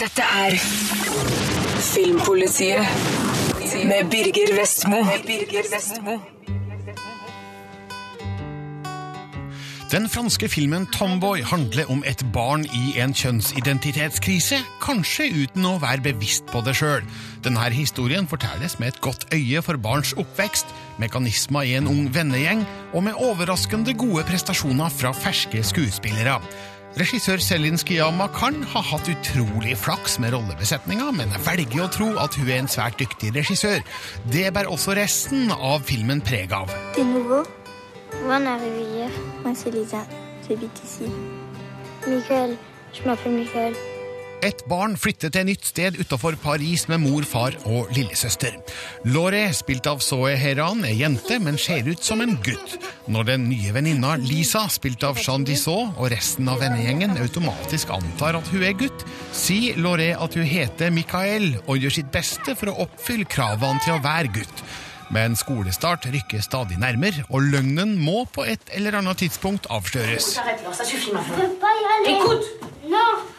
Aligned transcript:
Dette 0.00 0.24
er 0.24 0.54
Filmpolitiet 1.82 2.86
med 3.84 4.10
Birger 4.10 4.54
Vestmo. 4.56 5.02
Den 9.92 10.08
franske 10.08 10.48
filmen 10.48 10.86
Tomboy 10.88 11.42
handler 11.44 11.90
om 11.92 12.00
et 12.08 12.24
barn 12.32 12.64
i 12.64 12.94
en 13.02 13.12
kjønnsidentitetskrise, 13.12 14.62
kanskje 14.80 15.28
uten 15.42 15.68
å 15.68 15.74
være 15.82 16.06
bevisst 16.06 16.48
på 16.48 16.62
det 16.64 16.78
sjøl. 16.78 17.04
Denne 17.44 17.68
historien 17.76 18.24
fortelles 18.30 18.78
med 18.80 18.94
et 18.94 19.02
godt 19.04 19.26
øye 19.36 19.60
for 19.60 19.76
barns 19.76 20.14
oppvekst, 20.16 20.72
mekanismer 21.02 21.68
i 21.68 21.76
en 21.76 21.90
ung 21.92 22.06
vennegjeng 22.14 22.64
og 22.94 23.04
med 23.04 23.20
overraskende 23.20 23.92
gode 24.00 24.24
prestasjoner 24.30 24.88
fra 24.88 25.12
ferske 25.12 25.60
skuespillere. 25.60 26.40
Regissør 27.00 27.40
Selin 27.40 27.78
Skiyama 27.80 28.26
kan 28.36 28.58
ha 28.68 28.82
hatt 28.84 29.08
utrolig 29.08 29.78
flaks 29.80 30.18
med 30.20 30.34
rollebesetninga, 30.34 31.08
men 31.16 31.32
jeg 31.32 31.44
velger 31.46 31.86
å 31.86 31.88
tro 31.94 32.08
at 32.20 32.36
hun 32.36 32.50
er 32.50 32.60
en 32.60 32.68
svært 32.68 33.00
dyktig 33.00 33.32
regissør. 33.36 33.80
Det 34.28 34.50
bærer 34.52 34.68
også 34.68 34.96
resten 34.98 35.48
av 35.56 35.86
filmen 35.88 36.20
preg 36.20 36.52
av. 36.52 36.72
De 36.96 37.06
nouveau 37.08 37.44
On 38.28 38.30
est 38.30 38.46
arrivé 38.46 38.84
hier. 38.94 39.10
Moi, 39.42 39.54
c'est 39.54 39.70
Lisa. 39.70 40.04
J'habite 40.46 40.82
ici. 40.84 41.10
Michael. 42.06 42.56
Et 44.42 44.62
barn 44.66 44.96
flytter 44.98 45.30
til 45.30 45.44
et 45.44 45.46
nytt 45.52 45.68
sted 45.68 45.94
utenfor 46.00 46.34
Paris 46.42 46.88
med 46.90 46.98
mor, 47.04 47.22
far 47.22 47.54
og 47.62 47.92
lillesøster. 47.94 48.56
Lore, 49.14 49.44
spilt 49.54 49.86
av 49.86 50.00
Zoe 50.02 50.32
Heran, 50.34 50.80
er 50.82 50.96
jente, 50.98 51.36
men 51.38 51.60
ser 51.62 51.86
ut 51.86 52.02
som 52.02 52.24
en 52.24 52.34
gutt. 52.42 52.74
Når 53.06 53.28
den 53.28 53.44
nye 53.52 53.70
venninna 53.76 54.16
Lisa, 54.18 54.64
spilt 54.66 55.06
av 55.06 55.20
Jean 55.22 55.46
Dissot, 55.46 55.94
og 55.94 56.10
resten 56.10 56.50
av 56.50 56.58
vennegjengen 56.58 57.14
automatisk 57.22 57.92
antar 57.94 58.40
at 58.40 58.50
hun 58.50 58.64
er 58.66 58.74
gutt, 58.80 59.04
sier 59.30 59.78
Lore 59.78 60.10
at 60.18 60.34
hun 60.34 60.48
heter 60.48 60.90
Michael 60.90 61.52
og 61.68 61.78
gjør 61.78 61.94
sitt 62.00 62.10
beste 62.10 62.56
for 62.58 62.72
å 62.72 62.80
oppfylle 62.88 63.28
kravene 63.30 63.78
til 63.84 63.94
å 63.94 64.02
være 64.02 64.32
gutt. 64.40 64.64
Men 65.14 65.36
skolestart 65.38 66.08
rykker 66.10 66.42
stadig 66.42 66.80
nærmere, 66.82 67.22
og 67.30 67.46
løgnen 67.52 67.94
må 68.00 68.24
på 68.32 68.42
et 68.48 68.74
eller 68.74 68.98
annet 68.98 69.22
tidspunkt 69.22 69.70
avsløres. 69.70 70.34
Non 72.90 73.22
Jeg 73.22 73.31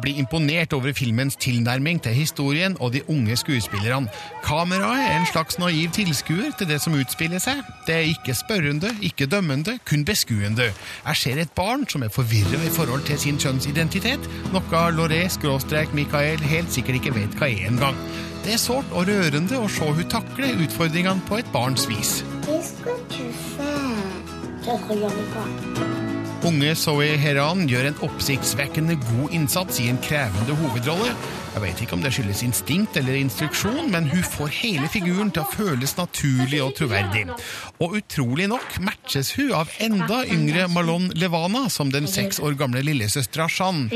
blir 0.00 0.18
imponert 0.18 0.72
over 0.72 0.92
filmens 0.92 1.36
tilnærming 1.36 2.02
til 2.02 2.12
historien 2.12 2.76
og 2.80 2.92
de 2.92 3.02
unge 3.10 3.36
skuespillerne. 3.36 4.08
Kameraet 4.44 5.10
er 5.10 5.18
en 5.20 5.26
slags 5.32 5.58
naiv 5.58 5.90
tilskuer 5.90 6.52
til 6.58 6.68
det 6.68 6.80
som 6.80 6.96
utspiller 6.96 7.38
seg. 7.38 7.60
Det 7.86 7.94
er 7.94 8.12
ikke 8.12 8.34
spørrende, 8.34 8.94
ikke 9.02 9.26
dømmende, 9.26 9.78
kun 9.88 10.04
beskuende. 10.04 10.70
Jeg 11.06 11.16
ser 11.16 11.40
et 11.42 11.52
barn 11.56 11.88
som 11.88 12.02
er 12.02 12.08
forvirret 12.08 12.66
i 12.66 12.72
forhold 12.72 13.04
til 13.04 13.18
sin 13.18 13.38
kjønnsidentitet, 13.38 14.30
noe 14.52 14.84
Loré-Michael 14.96 16.40
helt 16.40 16.72
sikkert 16.72 17.00
ikke 17.00 17.14
vet 17.14 17.36
hva 17.38 17.50
er 17.50 17.68
engang. 17.68 17.98
Det 18.44 18.52
er 18.56 18.60
sårt 18.60 18.90
og 18.92 19.08
rørende 19.08 19.56
å 19.56 19.68
se 19.72 19.88
hun 19.88 20.08
takle 20.12 20.52
utfordringene 20.64 21.28
på 21.28 21.40
et 21.40 21.52
barns 21.52 21.88
vis. 21.88 22.24
Qu'est-ce 22.44 22.82
que 22.84 22.94
tu 23.08 23.32
fais 23.56 23.74
Unge 26.44 26.74
Zoe 26.76 27.14
Heran 27.16 27.62
gjør 27.70 27.86
en 27.88 28.02
oppsiktsvekkende 28.04 28.98
god 29.00 29.32
innsats 29.32 29.78
i 29.80 29.86
en 29.88 29.96
krevende 30.04 30.52
hovedrolle. 30.58 31.14
Jeg 31.54 31.62
vet 31.62 31.80
ikke 31.80 31.96
om 31.96 32.02
det 32.04 32.10
skyldes 32.12 32.42
instinkt 32.44 32.98
eller 33.00 33.16
instruksjon, 33.16 33.86
men 33.88 34.10
hun 34.10 34.26
får 34.26 34.52
hele 34.58 34.90
figuren 34.92 35.30
til 35.32 35.40
å 35.40 35.48
føles 35.48 35.94
naturlig 35.96 36.60
og 36.60 36.74
troverdig. 36.76 37.24
Og 37.80 37.96
utrolig 37.96 38.50
nok 38.52 38.76
matches 38.84 39.32
hun 39.38 39.54
av 39.56 39.72
enda 39.86 40.20
yngre 40.28 40.66
Malon 40.68 41.08
Levana 41.16 41.64
som 41.72 41.94
den 41.94 42.10
seks 42.10 42.42
år 42.44 42.58
gamle 42.60 42.84
lillesøstera 42.84 43.48
Jeanne. 43.48 43.88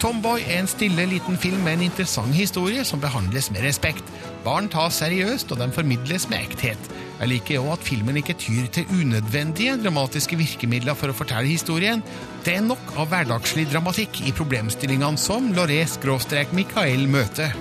Tomboy 0.00 0.40
er 0.46 0.62
en 0.62 0.72
stille 0.72 1.04
liten 1.10 1.36
film 1.36 1.60
med 1.66 1.76
en 1.76 1.88
interessant 1.90 2.32
historie 2.32 2.86
som 2.88 3.02
behandles 3.04 3.52
med 3.52 3.66
respekt. 3.68 4.08
Barn 4.44 4.70
tas 4.72 5.02
seriøst, 5.02 5.52
og 5.52 5.60
de 5.60 5.68
formidles 5.74 6.28
med 6.30 6.40
ekthet. 6.46 6.90
Jeg 7.20 7.28
liker 7.28 7.60
òg 7.60 7.74
at 7.74 7.84
filmen 7.84 8.16
ikke 8.16 8.38
tyr 8.40 8.70
til 8.72 8.88
unødvendige 8.96 9.76
dramatiske 9.82 10.38
virkemidler 10.40 10.96
for 10.96 11.12
å 11.12 11.16
fortelle 11.16 11.50
historien. 11.50 12.00
Det 12.46 12.56
er 12.56 12.64
nok 12.64 12.94
av 12.96 13.10
hverdagslig 13.12 13.66
dramatikk 13.68 14.22
i 14.24 14.32
problemstillingene 14.32 15.20
som 15.20 15.52
Loré-Michael 15.52 17.04
møter. 17.12 17.52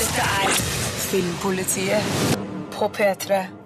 Dette 0.00 0.28
er 0.40 0.60
Filmpolitiet 1.10 2.36
på 2.72 2.88
P3. 2.96 3.59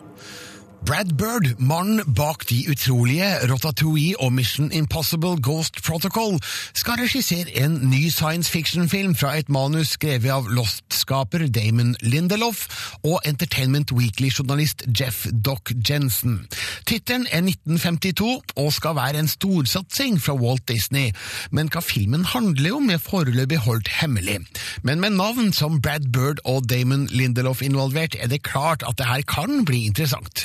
Brad 0.87 1.17
Bird, 1.17 1.55
mannen 1.59 2.03
bak 2.15 2.43
de 2.49 2.67
utrolige 2.69 3.25
Rotatouille 3.49 4.21
og 4.21 4.33
Mission 4.33 4.73
Impossible 4.73 5.41
Ghost 5.43 5.83
Protocol, 5.83 6.37
skal 6.75 6.99
regissere 7.01 7.65
en 7.65 7.79
ny 7.89 8.11
science 8.11 8.51
fiction-film 8.53 9.15
fra 9.17 9.31
et 9.39 9.49
manus 9.49 9.95
skrevet 9.97 10.29
av 10.35 10.51
Lost-skaper 10.53 11.47
Damon 11.49 11.95
Lindelof 12.05 12.67
og 13.01 13.25
Entertainment 13.25 13.95
Weekly-journalist 13.97 14.85
Jeff 15.01 15.25
Dock 15.45 15.73
Jensen. 15.89 16.43
Tittelen 16.85 17.25
er 17.33 17.41
1952 17.49 18.53
og 18.61 18.73
skal 18.77 18.99
være 19.01 19.25
en 19.25 19.31
storsatsing 19.33 20.21
fra 20.21 20.37
Walt 20.37 20.69
Disney, 20.69 21.15
men 21.51 21.73
hva 21.73 21.81
filmen 21.81 22.29
handler 22.35 22.77
om 22.77 22.93
er 22.93 23.01
foreløpig 23.01 23.63
holdt 23.65 23.89
hemmelig. 24.03 24.43
Men 24.83 25.01
med 25.01 25.17
navn 25.17 25.53
som 25.57 25.81
Brad 25.81 26.13
Bird 26.13 26.45
og 26.45 26.69
Damon 26.69 27.09
Lindelof 27.09 27.65
involvert, 27.65 28.21
er 28.21 28.29
det 28.29 28.45
klart 28.45 28.85
at 28.85 29.01
det 29.01 29.09
her 29.09 29.25
kan 29.25 29.65
bli 29.65 29.87
interessant. 29.89 30.45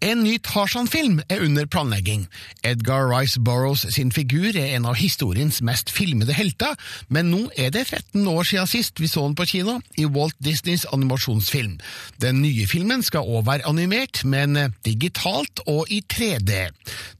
En 0.00 0.22
ny 0.24 0.38
Tarzan-film 0.40 1.18
er 1.28 1.42
under 1.44 1.66
planlegging. 1.68 2.22
Edgar 2.64 3.04
Rice 3.10 3.40
Burroughs 3.40 3.84
sin 3.92 4.08
figur 4.12 4.56
er 4.56 4.70
en 4.78 4.86
av 4.88 4.96
historiens 4.96 5.58
mest 5.60 5.90
filmede 5.92 6.32
helter, 6.32 6.72
men 7.12 7.28
nå 7.28 7.40
er 7.52 7.68
det 7.74 7.82
13 7.90 8.24
år 8.24 8.48
siden 8.48 8.70
sist 8.70 9.02
vi 9.02 9.10
så 9.12 9.26
den 9.26 9.36
på 9.36 9.44
kino, 9.50 9.74
i 10.00 10.06
Walt 10.08 10.38
Disneys 10.40 10.86
animasjonsfilm. 10.88 11.74
Den 12.16 12.40
nye 12.40 12.64
filmen 12.66 13.04
skal 13.04 13.28
også 13.28 13.44
være 13.50 13.66
animert, 13.68 14.22
men 14.24 14.56
digitalt 14.88 15.60
og 15.66 15.92
i 15.92 16.00
3D. 16.00 16.56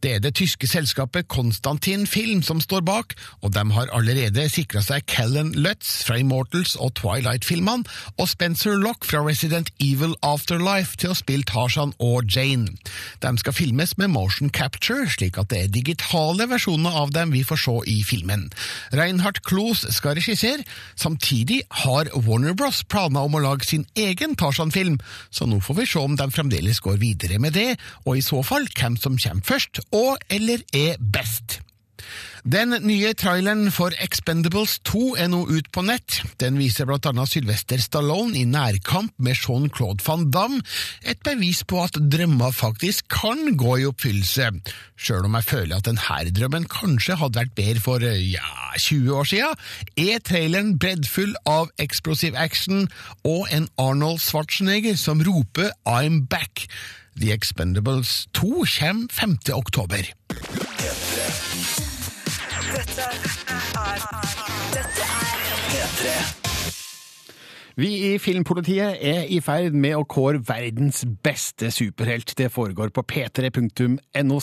Det 0.00 0.14
er 0.14 0.24
det 0.24 0.32
tyske 0.40 0.64
selskapet 0.64 1.28
Konstantin 1.28 2.06
Film 2.08 2.40
som 2.42 2.64
står 2.64 2.80
bak, 2.80 3.12
og 3.44 3.52
de 3.52 3.66
har 3.76 3.92
allerede 3.92 4.48
sikra 4.48 4.80
seg 4.80 5.04
Kellen 5.04 5.52
Lutz 5.52 6.00
fra 6.08 6.16
Immortals 6.16 6.78
og 6.80 6.94
Twilight-filmene, 6.96 7.84
og 8.16 8.32
Spencer 8.32 8.80
Lock 8.80 9.04
fra 9.04 9.20
Resident 9.20 9.69
Evil 9.84 10.16
Afterlife 10.24 10.96
til 10.96 11.12
å 11.12 11.20
spille 11.20 11.44
Tarzan 11.44 11.92
og 12.00 12.24
Jane. 12.24 12.69
De 13.22 13.32
skal 13.41 13.56
filmes 13.56 13.97
med 14.00 14.12
motion 14.12 14.50
capture, 14.50 15.08
slik 15.10 15.38
at 15.41 15.50
det 15.53 15.62
er 15.64 15.72
digitale 15.75 16.48
versjoner 16.50 16.98
av 17.03 17.14
dem 17.14 17.34
vi 17.34 17.44
får 17.47 17.62
se 17.64 17.76
i 17.92 18.00
filmen. 18.06 18.48
Reinhard 18.97 19.42
Kloos 19.47 19.86
skal 19.94 20.16
regissere, 20.19 20.66
samtidig 20.98 21.62
har 21.84 22.10
Warner 22.14 22.56
Bros 22.58 22.82
planer 22.84 23.26
om 23.26 23.38
å 23.38 23.44
lage 23.44 23.69
sin 23.69 23.86
egen 23.98 24.36
Tarzan-film, 24.38 25.00
så 25.31 25.48
nå 25.48 25.60
får 25.64 25.81
vi 25.81 25.88
se 25.92 26.03
om 26.03 26.19
de 26.19 26.31
fremdeles 26.32 26.82
går 26.84 27.00
videre 27.03 27.41
med 27.42 27.56
det, 27.56 27.75
og 28.04 28.19
i 28.19 28.25
så 28.25 28.42
fall 28.47 28.69
hvem 28.75 28.98
som 29.00 29.19
kommer 29.20 29.47
først, 29.47 29.84
og 29.97 30.19
eller 30.31 30.64
er 30.76 31.00
best. 31.00 31.60
Den 32.44 32.72
nye 32.86 33.12
traileren 33.12 33.68
for 33.74 33.92
Expendables 34.00 34.78
2 34.88 35.16
er 35.20 35.28
nå 35.28 35.42
ut 35.50 35.66
på 35.74 35.82
nett. 35.84 36.22
Den 36.40 36.56
viser 36.56 36.88
blant 36.88 37.04
annet 37.10 37.28
Sylvester 37.28 37.80
Stallone 37.82 38.38
i 38.40 38.46
nærkamp 38.48 39.12
med 39.20 39.36
Jean-Claude 39.36 40.00
van 40.06 40.30
Damme, 40.32 40.62
et 41.04 41.20
bevis 41.26 41.60
på 41.68 41.82
at 41.84 41.98
drømmer 42.00 42.54
faktisk 42.56 43.10
kan 43.12 43.58
gå 43.60 43.76
i 43.82 43.86
oppfyllelse, 43.90 44.48
sjøl 44.96 45.28
om 45.28 45.36
jeg 45.36 45.48
føler 45.50 45.76
at 45.76 45.90
denne 45.90 46.32
drømmen 46.36 46.68
kanskje 46.72 47.18
hadde 47.20 47.42
vært 47.42 47.54
bedre 47.58 47.84
for 47.84 48.08
ja, 48.08 48.72
20 48.78 49.12
år 49.20 49.28
siden, 49.28 49.68
er 50.00 50.24
traileren 50.24 50.78
breddfull 50.80 51.36
av 51.44 51.68
explosive 51.82 52.40
action 52.40 52.88
og 53.20 53.50
en 53.52 53.68
Arnold 53.76 54.24
Schwarzenegger 54.24 54.96
som 54.96 55.20
roper 55.26 55.74
I'm 55.84 56.24
back. 56.30 56.64
The 57.20 57.34
Expendables 57.36 58.30
2 58.32 58.64
kommer 58.78 59.12
5. 59.12 59.38
oktober. 59.52 60.08
Vi 67.81 67.88
i 68.11 68.19
Filmpolitiet 68.21 68.99
er 69.09 69.23
i 69.32 69.38
ferd 69.41 69.73
med 69.73 69.94
å 69.97 70.03
kåre 70.05 70.43
verdens 70.44 70.99
beste 71.25 71.71
superhelt. 71.73 72.35
Det 72.37 72.50
foregår 72.53 72.91
på 72.93 73.05
p3.no 73.09 74.41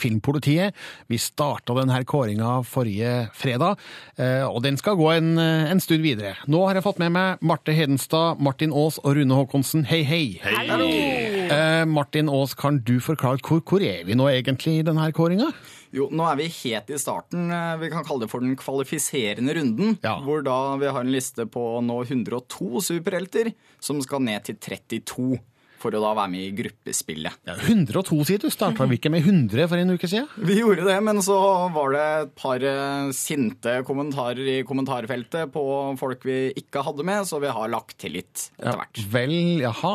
filmpolitiet. 0.00 0.78
Vi 1.12 1.18
starta 1.20 1.76
denne 1.76 1.98
kåringa 2.08 2.62
forrige 2.64 3.28
fredag, 3.36 3.76
eh, 4.16 4.46
og 4.48 4.62
den 4.64 4.80
skal 4.80 4.96
gå 4.96 5.10
en, 5.12 5.36
en 5.36 5.82
stund 5.84 6.06
videre. 6.06 6.38
Nå 6.48 6.62
har 6.64 6.78
jeg 6.78 6.86
fått 6.86 7.02
med 7.02 7.12
meg 7.18 7.44
Marte 7.44 7.76
Hedenstad, 7.76 8.40
Martin 8.40 8.72
Aas 8.72 8.96
og 9.02 9.18
Rune 9.18 9.36
Håkonsen. 9.36 9.84
Hei, 9.90 10.00
hei! 10.08 11.29
Eh, 11.50 11.84
Martin 11.90 12.28
Aas, 12.30 12.54
kan 12.54 12.78
du 12.86 12.98
forklare 13.02 13.40
hvor, 13.42 13.60
hvor 13.66 13.82
er 13.82 14.04
vi 14.06 14.14
nå 14.18 14.28
egentlig 14.30 14.78
i 14.78 14.84
denne 14.86 15.08
kåringa? 15.16 15.50
Jo, 15.92 16.06
nå 16.14 16.22
er 16.30 16.36
vi 16.38 16.46
helt 16.54 16.90
i 16.94 16.98
starten. 17.02 17.50
eh, 17.50 17.76
Vi 17.80 17.90
kan 17.90 18.04
kalle 18.06 18.20
det 18.26 18.30
for 18.30 18.40
den 18.44 18.54
kvalifiserende 18.56 19.54
runden. 19.58 19.98
Ja. 20.04 20.20
Hvor 20.22 20.44
da 20.46 20.76
vi 20.78 20.86
har 20.86 21.00
en 21.00 21.12
liste 21.12 21.46
på 21.50 21.64
nå 21.82 22.04
102 22.06 22.80
superhelter, 22.80 23.52
som 23.80 24.00
skal 24.02 24.20
ned 24.22 24.44
til 24.44 24.56
32. 24.56 25.40
for 25.80 25.94
å 25.96 26.00
da 26.02 26.12
være 26.18 26.30
med 26.32 26.44
i 26.44 26.52
gruppespillet. 26.60 27.40
Ja, 27.48 27.54
102, 27.56 28.18
sier 28.28 28.42
du. 28.42 28.48
Starta 28.52 28.86
vi 28.90 28.98
ikke 28.98 29.12
med 29.12 29.24
100 29.24 29.68
for 29.70 29.80
en 29.80 29.94
uke 29.94 30.08
siden? 30.10 30.28
Vi 30.50 30.58
gjorde 30.58 30.84
det, 30.86 30.96
men 31.06 31.20
så 31.24 31.36
var 31.74 31.92
det 31.94 32.04
et 32.24 32.32
par 32.38 32.62
eh, 32.66 33.10
sinte 33.16 33.78
kommentarer 33.86 34.40
i 34.50 34.56
kommentarfeltet 34.66 35.52
på 35.54 35.62
folk 36.00 36.24
vi 36.26 36.38
ikke 36.58 36.82
hadde 36.84 37.04
med, 37.06 37.24
så 37.28 37.38
vi 37.42 37.50
har 37.52 37.70
lagt 37.72 37.96
til 38.02 38.14
litt 38.18 38.46
etter 38.58 38.76
hvert. 38.80 39.00
Vel, 39.12 39.34
jaha. 39.62 39.92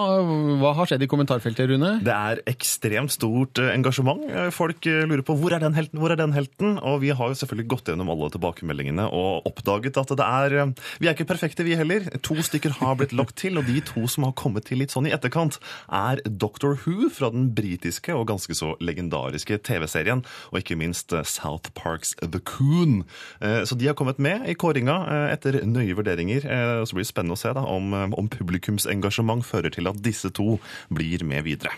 Hva 0.61 0.71
har 0.79 0.89
skjedd 0.89 1.03
i 1.05 1.09
kommentarfeltet, 1.11 1.69
Rune? 1.69 1.91
Det 2.05 2.13
er 2.15 2.41
ekstremt 2.49 3.13
stort 3.13 3.61
eh, 3.61 3.71
engasjement. 3.75 4.23
Eh, 4.29 4.49
Folk 4.55 4.85
lurer 4.87 5.23
på 5.25 5.35
hvor 5.39 5.55
er 5.55 5.63
den 5.63 5.75
helten, 5.77 5.99
hvor 6.01 6.13
er 6.13 6.19
den 6.19 6.33
helten? 6.35 6.77
Og 6.85 7.01
vi 7.03 7.11
har 7.15 7.31
jo 7.33 7.37
selvfølgelig 7.41 7.69
gått 7.75 7.91
gjennom 7.91 8.11
alle 8.13 8.31
tilbakemeldingene 8.33 9.07
og 9.11 9.49
oppdaget 9.49 9.99
at 10.01 10.15
det 10.15 10.25
er 10.25 10.57
Vi 11.01 11.09
er 11.09 11.15
ikke 11.15 11.27
perfekte, 11.29 11.65
vi 11.67 11.75
heller. 11.77 12.07
To 12.25 12.37
stykker 12.45 12.77
har 12.79 12.95
blitt 12.99 13.15
lagt 13.17 13.37
til, 13.41 13.59
og 13.59 13.67
de 13.69 13.81
to 13.85 14.05
som 14.11 14.27
har 14.27 14.35
kommet 14.37 14.67
til 14.69 14.79
litt 14.81 14.93
sånn 14.95 15.09
i 15.09 15.13
etterkant, 15.15 15.59
er 15.91 16.21
Doctor 16.25 16.77
Who 16.83 17.09
fra 17.13 17.29
den 17.33 17.49
britiske 17.55 18.13
og 18.15 18.27
ganske 18.31 18.55
så 18.57 18.73
legendariske 18.83 19.59
TV-serien, 19.65 20.23
og 20.51 20.59
ikke 20.61 20.77
minst 20.79 21.13
eh, 21.13 21.25
South 21.27 21.71
Parks 21.77 22.15
The 22.21 22.39
Coon. 22.39 23.03
Eh, 23.41 23.63
Så 23.65 23.77
de 23.77 23.87
har 23.87 23.97
kommet 23.97 24.19
med 24.19 24.47
i 24.49 24.55
kåringa 24.55 24.97
eh, 25.05 25.27
etter 25.33 25.61
nøye 25.65 25.95
vurderinger. 25.97 26.45
Så 26.85 26.95
blir 26.95 27.05
det 27.05 27.11
spennende 27.11 27.35
å 27.35 27.39
se 27.39 27.51
da 27.55 27.63
om, 27.65 27.93
om 27.93 28.27
publikumsengasjement 28.31 29.45
fører 29.45 29.73
til 29.73 29.87
at 29.89 30.01
disse 30.03 30.29
to 30.35 30.57
blir 30.93 31.23
med 31.27 31.45
videre. 31.47 31.73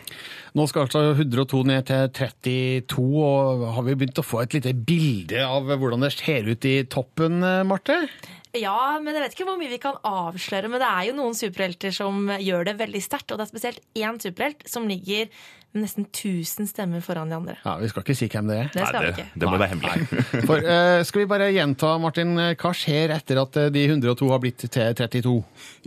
Nå 0.57 0.65
skal 0.69 0.87
altså 0.87 1.03
102 1.13 1.63
ned 1.69 1.87
til 1.89 2.09
32, 2.17 3.03
og 3.21 3.67
har 3.75 3.85
vi 3.85 3.95
begynt 3.99 4.21
å 4.21 4.25
få 4.25 4.41
et 4.43 4.57
lite 4.57 4.73
bilde 4.73 5.43
av 5.45 5.69
hvordan 5.69 6.05
det 6.05 6.13
ser 6.17 6.49
ut 6.49 6.65
i 6.67 6.79
toppen, 6.89 7.39
Marte? 7.67 8.01
Ja, 8.55 8.97
men 9.03 9.15
jeg 9.15 9.23
vet 9.25 9.35
ikke 9.35 9.47
hvor 9.49 9.59
mye 9.59 9.71
vi 9.71 9.81
kan 9.81 9.99
avsløre. 10.07 10.69
Men 10.71 10.81
det 10.83 10.87
er 10.87 11.09
jo 11.09 11.17
noen 11.17 11.35
superhelter 11.37 11.93
som 11.95 12.29
gjør 12.31 12.69
det 12.69 12.77
veldig 12.79 13.03
sterkt. 13.03 13.31
Og 13.31 13.39
det 13.39 13.47
er 13.47 13.51
spesielt 13.51 13.81
én 13.97 14.19
superhelt 14.23 14.63
som 14.69 14.87
ligger 14.89 15.27
nesten 15.77 16.07
1000 16.07 16.69
stemmer 16.71 17.03
foran 17.05 17.29
de 17.29 17.35
andre. 17.37 17.55
Ja, 17.65 17.75
Vi 17.77 17.89
skal 17.91 18.05
ikke 18.05 18.15
si 18.17 18.29
hvem 18.31 18.49
det 18.49 18.57
er. 18.57 18.69
Det 18.73 18.85
skal 18.87 18.95
Nei, 18.95 19.01
vi 19.01 19.09
det, 19.11 19.25
ikke. 19.25 19.41
det 19.41 19.49
må 19.51 19.59
være 19.61 19.71
hemmelig. 19.73 20.45
For, 20.49 20.63
uh, 20.63 21.03
skal 21.05 21.21
vi 21.21 21.29
bare 21.29 21.49
gjenta, 21.53 21.91
Martin, 22.01 22.33
eh, 22.41 22.53
hva 22.57 22.71
skjer 22.77 23.13
etter 23.17 23.41
at 23.43 23.59
eh, 23.61 23.69
de 23.75 23.83
102 23.85 24.29
har 24.31 24.41
blitt 24.43 24.63
til 24.63 24.71
32? 24.73 25.35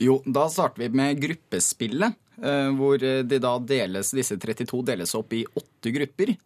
Jo, 0.04 0.20
da 0.26 0.46
starter 0.52 0.84
vi 0.84 0.90
med 1.00 1.18
gruppespillet, 1.24 2.20
eh, 2.38 2.68
hvor 2.76 3.00
de 3.00 3.40
da 3.42 3.56
deles, 3.72 4.12
disse 4.16 4.38
32 4.40 4.84
deles 4.92 5.16
opp 5.18 5.34
i 5.34 5.42
åtte 5.48 5.94
grupper. 5.96 6.36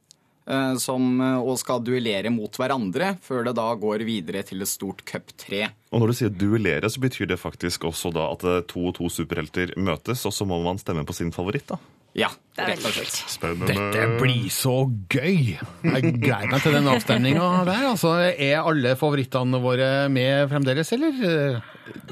Eh, 0.46 0.75
Som, 0.81 1.20
eh, 1.20 1.41
og 1.41 1.58
skal 1.61 1.82
duellere 1.85 2.32
mot 2.35 2.52
hverandre, 2.61 3.14
før 3.25 3.49
det 3.49 3.56
da 3.58 3.69
går 3.75 4.05
videre 4.06 4.44
til 4.46 4.64
et 4.64 4.70
stort 4.70 5.05
cup 5.08 5.35
3. 5.41 5.67
Og 5.93 6.02
når 6.02 6.11
du 6.11 6.19
sier 6.20 6.32
duellere, 6.32 6.91
så 6.91 7.02
betyr 7.02 7.31
det 7.31 7.41
faktisk 7.41 7.85
også 7.91 8.12
da 8.14 8.31
at 8.32 8.44
eh, 8.44 8.62
to 8.70 8.88
og 8.91 8.96
to 8.99 9.11
superhelter 9.12 9.75
møtes, 9.76 10.25
og 10.26 10.35
så 10.35 10.49
må 10.49 10.61
man 10.64 10.81
stemme 10.82 11.06
på 11.06 11.17
sin 11.17 11.32
favoritt, 11.35 11.69
da. 11.70 11.81
Ja, 12.14 12.28
Det 12.55 12.62
er 12.62 12.69
rett 12.70 12.84
og 12.87 12.93
slett. 12.94 13.16
Spennende. 13.26 13.66
Dette 13.75 14.05
blir 14.20 14.46
så 14.55 14.75
gøy! 15.11 15.56
Jeg 15.58 16.12
gleder 16.22 16.52
meg 16.52 16.62
til 16.62 16.76
den 16.76 16.87
avstemninga 16.93 17.49
der. 17.66 17.88
Altså, 17.90 18.12
er 18.31 18.61
alle 18.62 18.94
favorittene 19.00 19.58
våre 19.58 19.88
med 20.14 20.46
fremdeles, 20.52 20.93
eller? 20.94 21.19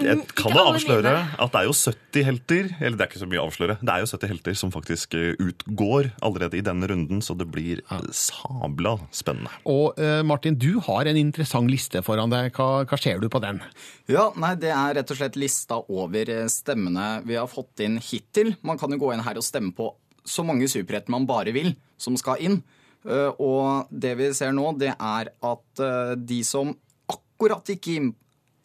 Jeg 0.02 0.26
kan 0.36 0.50
Ikke 0.50 0.52
da 0.52 0.64
avsløre 0.68 1.12
at 1.40 1.52
det 1.54 1.60
er 1.62 1.68
jo 1.68 1.76
70 1.78 2.26
helter, 2.26 2.66
eller 2.80 2.98
det 2.98 3.04
er 3.04 3.08
ikke 3.12 3.22
så 3.22 3.28
mye 3.30 3.40
å 3.40 3.46
avsløre, 3.46 3.76
det 3.80 3.94
er 3.94 4.02
jo 4.02 4.08
70 4.10 4.32
helter 4.32 4.58
som 4.58 4.72
faktisk 4.74 5.14
eh, 5.16 5.38
utgår 5.40 6.10
allerede 6.26 6.58
i 6.58 6.64
denne 6.66 6.90
runden, 6.90 7.22
så 7.24 7.36
det 7.38 7.46
blir 7.54 7.80
sabla 8.12 8.96
spennende. 9.14 9.54
Og 9.70 9.96
eh, 10.02 10.20
Martin, 10.26 10.58
du 10.60 10.76
har 10.84 11.08
en 11.08 11.20
interessant 11.22 11.70
liste 11.72 12.02
foran 12.04 12.34
deg. 12.34 12.50
Hva, 12.58 12.82
hva 12.88 13.00
ser 13.00 13.22
du 13.22 13.30
på 13.32 13.40
den? 13.46 13.62
Ja, 14.10 14.28
nei, 14.36 14.54
Det 14.60 14.74
er 14.74 14.98
rett 14.98 15.14
og 15.14 15.22
slett 15.22 15.38
lista 15.40 15.80
over 15.86 16.34
eh, 16.34 16.44
stemmene 16.52 17.22
vi 17.24 17.38
har 17.38 17.48
fått 17.48 17.80
inn 17.86 17.96
hittil. 18.02 18.56
Man 18.66 18.80
kan 18.82 18.92
jo 18.92 19.00
gå 19.00 19.14
inn 19.14 19.24
her 19.24 19.40
og 19.40 19.46
stemme 19.46 19.72
på 19.76 19.91
så 20.24 20.44
mange 20.46 20.68
superhelter 20.70 21.10
man 21.10 21.26
bare 21.26 21.52
vil, 21.54 21.74
som 21.98 22.16
skal 22.16 22.40
inn. 22.40 22.62
Eh, 23.04 23.30
Og 23.38 23.88
det 23.90 24.16
vi 24.18 24.32
ser 24.36 24.52
nå, 24.54 24.72
det 24.78 24.94
er 24.94 25.32
at 25.42 25.82
eh, 25.82 26.14
de 26.16 26.42
som 26.46 26.74
akkurat 27.10 27.64
inn, 27.68 28.12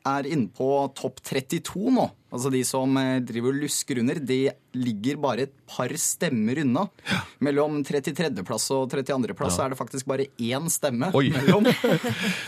er 0.07 0.30
inne 0.31 0.50
på 0.54 0.69
topp 0.98 1.21
32 1.25 1.92
nå. 1.95 2.07
Altså 2.27 2.50
de 2.51 2.59
som 2.68 2.92
eh, 3.00 3.21
driver 3.24 3.54
og 3.54 3.62
lusker 3.63 4.01
under, 4.01 4.18
de 4.19 4.50
ligger 4.75 5.15
bare 5.24 5.45
et 5.45 5.54
par 5.69 5.94
stemmer 5.98 6.59
unna. 6.59 6.83
Mellom 7.44 7.80
33.-plass 7.88 8.65
og 8.75 8.92
32.-plass 8.92 9.62
er 9.63 9.71
det 9.71 9.80
faktisk 9.80 10.09
bare 10.12 10.25
én 10.44 10.68
stemme 10.71 11.09
Oi. 11.15 11.30
mellom. 11.33 11.69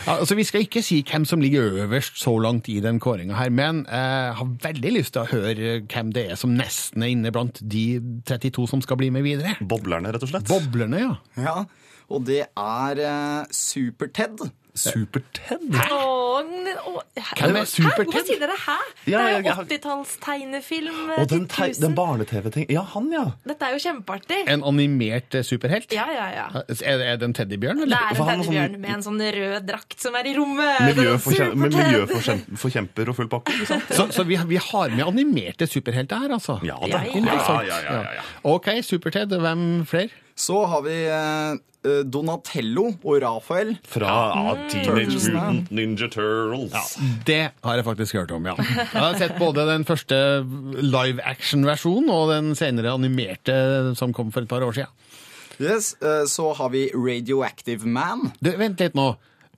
Ja, 0.06 0.18
altså, 0.18 0.36
vi 0.36 0.44
skal 0.48 0.64
ikke 0.66 0.82
si 0.84 1.00
hvem 1.06 1.24
som 1.28 1.40
ligger 1.42 1.80
øverst 1.84 2.20
så 2.20 2.32
langt 2.42 2.68
i 2.72 2.78
den 2.84 3.00
kåringa 3.00 3.36
her, 3.38 3.50
men 3.54 3.82
jeg 3.88 4.36
har 4.40 4.52
veldig 4.64 4.92
lyst 4.98 5.14
til 5.16 5.24
å 5.24 5.30
høre 5.30 5.74
hvem 5.84 6.12
det 6.16 6.26
er 6.32 6.40
som 6.40 6.52
nesten 6.56 7.04
er 7.04 7.14
inne 7.14 7.32
blant 7.34 7.60
de 7.62 7.84
32 8.28 8.68
som 8.74 8.84
skal 8.84 9.00
bli 9.00 9.10
med 9.14 9.24
videre. 9.26 9.56
Boblerne, 9.60 10.12
rett 10.12 10.24
og 10.26 10.32
slett. 10.32 10.48
Boblerne, 10.50 11.02
ja. 11.06 11.14
Ja, 11.40 11.56
og 12.10 12.26
det 12.28 12.42
er 12.48 13.04
eh, 13.06 13.54
Super-Ted. 13.54 14.50
Super-Ted. 14.74 15.60
Hvem 15.70 17.56
er 17.56 17.60
Hæ? 17.60 17.64
Super 17.66 18.04
Hvorfor 18.04 18.24
sier 18.26 18.40
dere 18.40 18.56
hæ? 18.66 18.76
Ja, 19.10 19.18
det 19.18 19.34
er 19.34 19.38
jo 19.38 19.64
80-talls-tegnefilm 19.64 21.10
Og 21.18 21.28
den, 21.30 21.46
til 21.48 21.56
tei- 21.56 21.68
1000. 21.70 21.82
den 21.86 21.94
barne-TV-ting. 21.98 22.66
Ja, 22.70 22.82
han, 22.94 23.08
ja. 23.12 23.24
Dette 23.48 23.64
er 23.68 23.74
jo 23.74 23.80
kjempeartig. 23.84 24.38
En 24.48 24.62
animert 24.64 25.34
eh, 25.34 25.42
superhelt? 25.46 25.92
Ja, 25.92 26.06
ja, 26.14 26.26
ja. 26.36 26.46
Er, 26.84 27.02
er 27.12 27.16
det 27.20 27.28
en 27.28 27.34
teddybjørn, 27.34 27.82
Det 27.84 27.92
er 27.92 27.96
en 27.96 28.14
er 28.14 28.20
sånn- 28.20 28.30
teddybjørn 28.44 28.78
med 28.80 28.90
en 28.94 29.02
sånn 29.06 29.20
rød 29.38 29.66
drakt 29.68 29.98
som 30.00 30.14
er 30.20 30.30
i 30.30 30.34
rommet. 30.38 30.80
Miljøforkjem- 30.90 31.54
med. 31.54 31.74
Miljøforkjemper 31.74 33.08
og 33.12 33.16
full 33.20 33.28
pakke. 33.28 33.52
Så, 34.00 34.06
så 34.14 34.24
vi, 34.24 34.36
vi 34.46 34.56
har 34.56 34.88
med 34.94 35.04
animerte 35.06 35.66
superhelter 35.66 36.18
her, 36.24 36.32
altså? 36.36 36.58
Ja 36.64 36.76
det 36.84 36.90
Ja, 36.90 37.02
ja. 37.04 37.20
Ja, 37.20 37.62
ja, 37.62 37.62
ja, 37.66 37.78
ja, 38.02 38.12
ja. 38.20 38.22
Ok, 38.44 38.68
Super-Ted. 38.82 39.30
Hvem 39.40 39.84
flere? 39.86 40.08
Så 40.40 40.62
har 40.70 40.80
vi 40.86 40.94
eh, 41.04 41.50
eh, 41.84 42.00
Donatello 42.08 42.86
og 43.04 43.18
Raphael. 43.20 43.74
Fra 43.88 44.12
ja, 44.32 44.54
Teenage 44.72 45.18
Mutant 45.26 45.72
Ninja 45.76 46.08
Turtles. 46.12 46.94
Det 47.28 47.40
har 47.66 47.80
jeg 47.80 47.86
faktisk 47.86 48.16
hørt 48.16 48.32
om, 48.36 48.48
ja. 48.48 48.54
Jeg 48.80 48.94
har 48.96 49.18
sett 49.20 49.36
både 49.40 49.66
den 49.68 49.84
første 49.88 50.16
live 50.80 51.20
action-versjonen 51.28 52.08
og 52.14 52.32
den 52.32 52.54
senere 52.58 52.94
animerte 52.96 53.58
som 54.00 54.14
kom 54.16 54.32
for 54.32 54.46
et 54.46 54.52
par 54.52 54.64
år 54.64 54.78
siden. 54.80 54.96
Yes, 55.60 55.92
eh, 56.00 56.24
Så 56.30 56.54
har 56.56 56.72
vi 56.72 56.86
Radioactive 56.96 57.84
Man. 57.84 58.30
Du, 58.40 58.54
vent 58.56 58.80
litt 58.80 58.96
nå. 58.96 59.10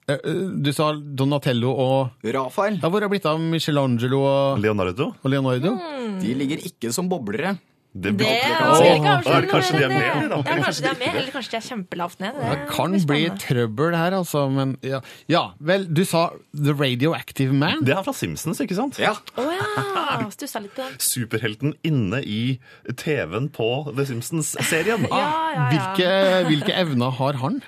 Du 0.02 0.72
sa 0.74 0.88
Donatello 0.98 1.70
og 1.78 2.24
Rafael. 2.34 2.80
ja, 2.82 2.88
Hvor 2.90 2.98
har 2.98 3.06
det 3.06 3.12
blitt 3.14 3.28
av 3.30 3.38
Michelangelo 3.38 4.18
og, 4.26 4.58
Leonardo. 4.60 5.12
og 5.22 5.30
Leonardo? 5.30 5.76
De 6.18 6.34
ligger 6.34 6.58
ikke 6.66 6.90
som 6.92 7.06
boblere. 7.08 7.54
Det 7.92 8.14
Det 8.16 8.24
ikke 8.24 8.60
avsløre 8.64 9.36
er 9.36 9.46
Kanskje 9.50 9.76
de 9.76 9.84
er 9.84 9.90
med? 9.92 10.30
Ja, 10.32 10.54
kanskje 10.64 10.84
de 10.84 10.88
er 10.88 10.96
med, 10.96 11.16
eller 11.20 11.34
kanskje 11.34 11.52
de 11.52 11.58
er 11.58 11.64
kjempelavt 11.66 12.22
ned. 12.24 12.38
Det 12.40 12.60
kan 12.70 12.94
bli 13.10 13.26
trøbbel 13.42 13.96
her, 13.98 14.16
altså. 14.16 14.46
Men 14.48 14.76
ja. 14.86 15.02
ja, 15.28 15.42
vel, 15.60 15.84
du 15.92 16.00
sa 16.08 16.30
The 16.56 16.72
Radioactive 16.72 17.52
Man. 17.52 17.84
Det 17.84 17.92
er 17.92 18.00
fra 18.06 18.14
Simpsons, 18.16 18.62
ikke 18.64 18.78
sant? 18.78 18.96
Ja. 19.02 19.12
Oh, 19.36 19.52
ja! 19.52 20.24
Stussa 20.36 20.62
litt 20.64 20.72
på. 20.78 20.86
Superhelten 21.04 21.76
inne 21.84 22.22
i 22.24 22.58
TV-en 22.96 23.50
på 23.52 23.68
The 23.92 24.08
Simpsons-serien. 24.08 25.04
Ja, 25.10 25.20
ja, 25.20 25.52
ja. 25.52 25.68
Hvilke, 25.74 26.10
hvilke 26.48 26.72
evner 26.80 27.12
har 27.20 27.42
han? 27.44 27.60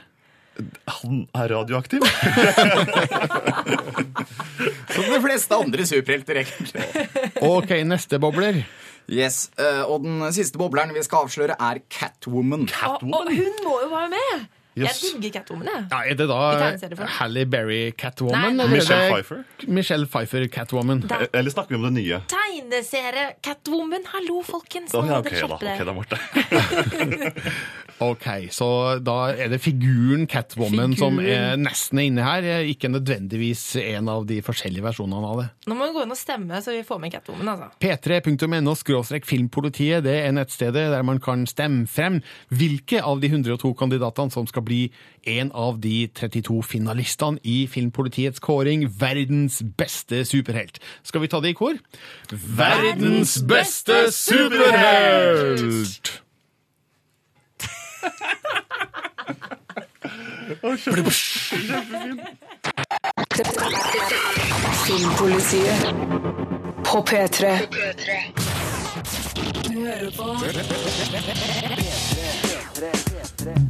Han 1.02 1.24
er 1.34 1.50
radioaktiv. 1.50 2.00
Som 4.94 5.04
de 5.10 5.20
fleste 5.24 5.56
andre 5.58 5.86
superhelter, 5.88 6.40
egentlig. 6.44 6.84
Ok, 7.54 7.70
neste 7.84 8.20
bobler. 8.22 8.62
Yes, 9.10 9.50
eh, 9.58 9.82
Og 9.84 10.02
den 10.04 10.22
siste 10.32 10.58
bobleren 10.60 10.94
vi 10.96 11.02
skal 11.04 11.26
avsløre, 11.26 11.56
er 11.60 11.80
Catwoman. 11.92 12.68
Og, 12.88 13.02
og 13.02 13.32
hun 13.32 13.64
må 13.64 13.80
jo 13.84 13.88
være 13.92 14.12
med! 14.16 14.46
Jeg 14.74 14.90
digger 15.22 15.30
Catwoman, 15.38 15.68
jeg. 15.70 15.84
Ja, 15.92 15.98
er 16.10 16.16
det 16.18 16.96
da 16.98 17.06
Hally 17.20 17.44
Berry 17.46 17.92
Catwoman? 17.94 18.40
Nei, 18.42 18.50
nei. 18.58 18.66
Michelle 18.72 19.12
Pfeiffer? 19.12 19.44
Michelle 19.70 20.08
Pfeiffer 20.10 20.48
Catwoman. 20.50 21.04
Da. 21.06 21.20
Eller 21.30 21.54
snakker 21.54 21.76
vi 21.76 21.78
om 21.78 21.86
det 21.86 21.92
nye? 22.00 22.18
Tegneserie 22.32 23.36
Catwoman, 23.44 24.02
hallo, 24.16 24.40
folkens! 24.42 24.94
Oh, 24.98 25.06
ja, 25.06 25.20
må 25.20 25.22
ok, 25.22 25.30
da. 25.46 25.60
Ok, 25.60 25.84
da, 25.86 25.94
Marte. 25.94 26.18
Ok, 28.04 28.26
så 28.54 28.68
da 29.04 29.16
er 29.32 29.50
det 29.52 29.60
figuren 29.62 30.26
Catwoman 30.30 30.94
som 30.98 31.18
er 31.22 31.56
nesten 31.60 32.00
er 32.00 32.08
inne 32.10 32.26
her, 32.26 32.48
ikke 32.68 32.90
nødvendigvis 32.92 33.62
en 33.82 34.10
av 34.12 34.26
de 34.28 34.40
forskjellige 34.44 34.84
versjonene 34.84 35.30
av 35.30 35.42
det. 35.42 35.46
Nå 35.70 35.78
må 35.78 35.88
vi 35.88 35.96
gå 35.96 36.04
inn 36.04 36.14
og 36.14 36.20
stemme, 36.20 36.60
så 36.64 36.74
vi 36.74 36.84
får 36.86 37.00
med 37.02 37.14
Catwoman, 37.14 37.52
altså. 37.54 37.70
P3.no 37.82 38.76
skråstrek 38.78 39.28
filmpolitiet, 39.28 40.04
det 40.06 40.16
er 40.26 40.34
nettstedet 40.36 40.86
der 40.92 41.06
man 41.06 41.20
kan 41.24 41.46
stemme 41.50 41.88
frem 41.90 42.20
hvilke 42.54 43.02
av 43.04 43.22
de 43.22 43.30
102 43.32 43.72
kandidatene 43.78 44.34
som 44.34 44.48
skal 44.50 44.66
bli 44.66 44.82
en 45.30 45.50
av 45.56 45.78
de 45.80 46.04
32 46.12 46.58
finalistene 46.68 47.40
i 47.48 47.64
Filmpolitiets 47.70 48.42
kåring 48.44 48.84
Verdens 49.00 49.62
beste 49.78 50.24
superhelt. 50.28 50.80
Skal 51.06 51.24
vi 51.24 51.32
ta 51.32 51.40
det 51.40 51.54
i 51.54 51.58
kor? 51.58 51.80
Verdens 52.30 53.38
beste 53.48 54.04
superhelt! 54.12 56.23
Filmpolitiet 64.86 65.94
på 66.84 67.04
P3. 67.08 67.58
Du 69.64 69.72
hører 69.80 70.10
på 70.16 70.24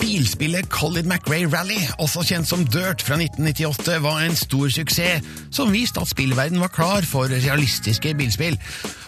Bilspillet 0.00 0.68
Colin 0.70 1.08
McRae 1.08 1.46
Rally, 1.50 1.78
også 1.99 2.23
kjent 2.25 2.49
som 2.49 2.64
Dirt 2.68 3.02
fra 3.04 3.18
1998, 3.20 3.99
var 4.04 4.23
en 4.25 4.37
stor 4.38 4.70
suksess, 4.73 5.25
som 5.54 5.73
viste 5.75 6.00
at 6.00 6.11
spillverden 6.12 6.62
var 6.62 6.73
klar 6.73 7.06
for 7.08 7.28
realistiske 7.32 8.14
bilspill. 8.18 8.56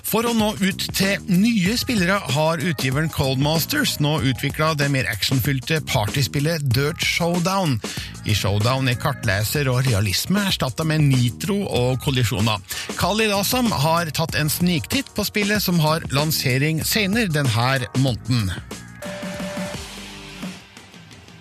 For 0.06 0.26
å 0.28 0.34
nå 0.36 0.52
ut 0.60 0.84
til 0.94 1.22
nye 1.26 1.74
spillere 1.78 2.20
har 2.36 2.62
utgiveren 2.62 3.10
Coldmasters 3.10 3.96
nå 4.04 4.20
utvikla 4.30 4.74
det 4.78 4.86
mer 4.94 5.08
actionfylte 5.10 5.80
partyspillet 5.88 6.62
Dirt 6.70 7.02
Showdown. 7.02 7.78
I 8.26 8.36
Showdown 8.36 8.90
er 8.90 9.00
kartleser 9.02 9.70
og 9.72 9.82
realisme 9.88 10.44
erstatta 10.46 10.86
med 10.86 11.08
nitro 11.08 11.58
og 11.66 12.00
kollisjoner. 12.06 12.62
Khalid 13.00 13.34
Asam 13.34 13.70
har 13.72 14.10
tatt 14.14 14.38
en 14.38 14.52
sniktitt 14.52 15.10
på 15.16 15.26
spillet, 15.26 15.62
som 15.62 15.80
har 15.82 16.06
lansering 16.14 16.84
senere 16.86 17.32
denne 17.32 17.86
måneden. 17.98 18.50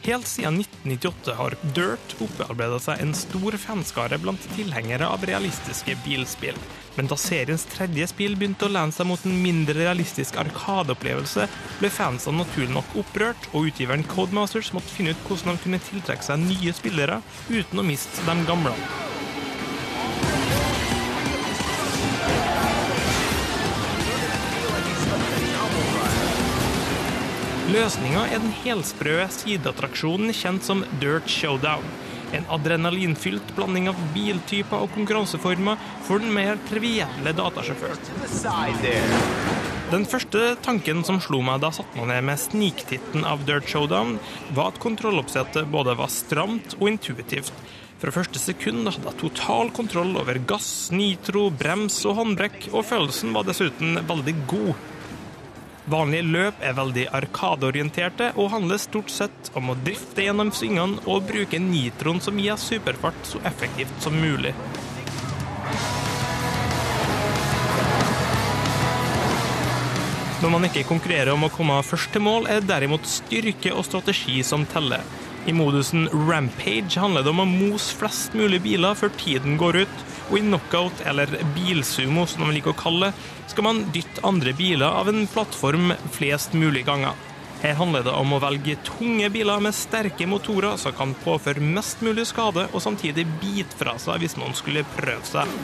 Helt 0.05 0.27
siden 0.27 0.59
1998 0.59 1.33
har 1.33 1.55
Dirt 1.73 2.11
opparbeidet 2.21 2.83
seg 2.83 2.99
en 3.01 3.13
stor 3.17 3.55
fanskare 3.57 4.19
blant 4.21 4.43
tilhengere 4.53 5.07
av 5.09 5.25
realistiske 5.25 5.95
bilspill. 6.03 6.59
Men 6.93 7.09
da 7.09 7.17
seriens 7.17 7.65
tredje 7.71 8.05
spill 8.11 8.37
begynte 8.37 8.67
å 8.67 8.71
lene 8.75 8.93
seg 8.93 9.09
mot 9.09 9.25
en 9.25 9.39
mindre 9.41 9.79
realistisk 9.79 10.37
arkadeopplevelse, 10.43 11.47
ble 11.79 11.89
fansene 11.89 12.43
naturlig 12.43 12.75
nok 12.77 12.93
opprørt, 13.01 13.49
og 13.57 13.71
utgiveren 13.71 14.05
Codemasters 14.13 14.69
måtte 14.77 14.93
finne 14.93 15.17
ut 15.17 15.25
hvordan 15.25 15.57
de 15.57 15.65
kunne 15.65 15.81
tiltrekke 15.89 16.29
seg 16.29 16.45
nye 16.45 16.77
spillere 16.77 17.23
uten 17.49 17.81
å 17.81 17.89
miste 17.89 18.29
de 18.29 18.37
gamle. 18.45 18.77
Løsninga 27.65 28.27
er 28.29 28.43
den 28.43 28.51
helsprø 28.61 29.23
sideattraksjonen 29.33 30.29
kjent 30.37 30.67
som 30.67 30.83
Dirt 31.01 31.25
Showdown. 31.31 31.87
En 32.37 32.45
adrenalinfylt 32.53 33.55
blanding 33.57 33.87
av 33.89 33.97
biltyper 34.13 34.83
og 34.85 34.91
konkurranseformer 34.93 35.81
for 36.05 36.21
den 36.21 36.29
mer 36.35 36.61
trivielle 36.69 37.33
datasjåføren. 37.33 37.97
Den 39.89 40.05
første 40.09 40.53
tanken 40.65 41.01
som 41.09 41.17
slo 41.23 41.41
meg 41.45 41.63
da 41.65 41.73
satte 41.73 41.97
meg 41.97 42.11
ned 42.13 42.29
med 42.29 42.43
sniktitten 42.43 43.25
av 43.25 43.47
Dirt 43.49 43.65
Showdown, 43.71 44.19
var 44.53 44.75
at 44.75 44.81
kontrolloppsettet 44.85 45.65
både 45.73 45.97
var 45.97 46.13
stramt 46.13 46.77
og 46.77 46.91
intuitivt. 46.93 47.53
Fra 47.97 48.13
første 48.13 48.37
sekund 48.41 48.85
hadde 48.85 49.09
jeg 49.09 49.23
total 49.23 49.73
kontroll 49.73 50.13
over 50.21 50.37
gass, 50.45 50.91
nitro, 50.93 51.47
brems 51.49 52.03
og 52.05 52.19
håndbrekk, 52.19 52.67
og 52.75 52.85
følelsen 52.85 53.33
var 53.33 53.49
dessuten 53.49 54.03
veldig 54.05 54.35
god. 54.51 54.91
Vanlige 55.85 56.25
løp 56.25 56.61
er 56.65 56.73
veldig 56.73 57.03
arkadeorienterte 57.13 58.31
og 58.41 58.49
handler 58.55 58.79
stort 58.81 59.11
sett 59.13 59.51
om 59.53 59.69
å 59.69 59.75
drifte 59.77 60.23
gjennom 60.25 60.49
svingene 60.49 60.97
og 61.05 61.27
bruke 61.29 61.59
nitroen 61.61 62.17
som 62.25 62.39
gir 62.41 62.57
superfart 62.57 63.27
så 63.29 63.41
effektivt 63.45 63.93
som 64.01 64.17
mulig. 64.17 64.55
Når 70.41 70.51
man 70.55 70.65
ikke 70.65 70.87
konkurrerer 70.89 71.35
om 71.35 71.45
å 71.45 71.51
komme 71.53 71.77
først 71.85 72.11
til 72.15 72.25
mål, 72.25 72.49
er 72.49 72.63
det 72.63 72.71
derimot 72.73 73.05
styrke 73.05 73.69
og 73.77 73.85
strategi 73.85 74.41
som 74.45 74.65
teller. 74.73 75.05
I 75.45 75.53
modusen 75.53 76.09
Rampage 76.09 76.97
handler 76.97 77.21
det 77.21 77.29
om 77.29 77.45
å 77.45 77.49
mose 77.49 77.93
flest 77.93 78.33
mulig 78.33 78.63
biler 78.65 78.97
før 78.97 79.13
tiden 79.21 79.61
går 79.61 79.83
ut, 79.85 80.05
og 80.29 80.37
i 80.39 80.43
knockout, 80.43 81.03
eller 81.05 81.29
bilsumo 81.55 82.25
som 82.29 82.45
de 82.45 82.55
liker 82.55 82.73
å 82.73 82.79
kalle 82.79 83.11
det, 83.11 83.29
skal 83.51 83.67
man 83.67 83.83
dytte 83.93 84.23
andre 84.25 84.55
biler 84.57 84.89
av 84.89 85.09
en 85.11 85.25
plattform 85.29 85.93
flest 86.15 86.55
mulig 86.57 86.85
ganger. 86.87 87.13
Her 87.61 87.77
handler 87.79 88.03
det 88.05 88.13
om 88.13 88.33
å 88.35 88.41
velge 88.43 88.75
tunge 88.85 89.29
biler 89.33 89.61
med 89.63 89.73
sterke 89.73 90.27
motorer 90.29 90.75
som 90.81 90.93
kan 90.97 91.15
påføre 91.23 91.63
mest 91.63 92.03
mulig 92.05 92.27
skade, 92.29 92.67
og 92.73 92.83
samtidig 92.83 93.25
bite 93.41 93.77
fra 93.79 93.95
seg 94.01 94.21
hvis 94.21 94.37
noen 94.37 94.57
skulle 94.57 94.85
prøve 94.97 95.25
seg. 95.29 95.55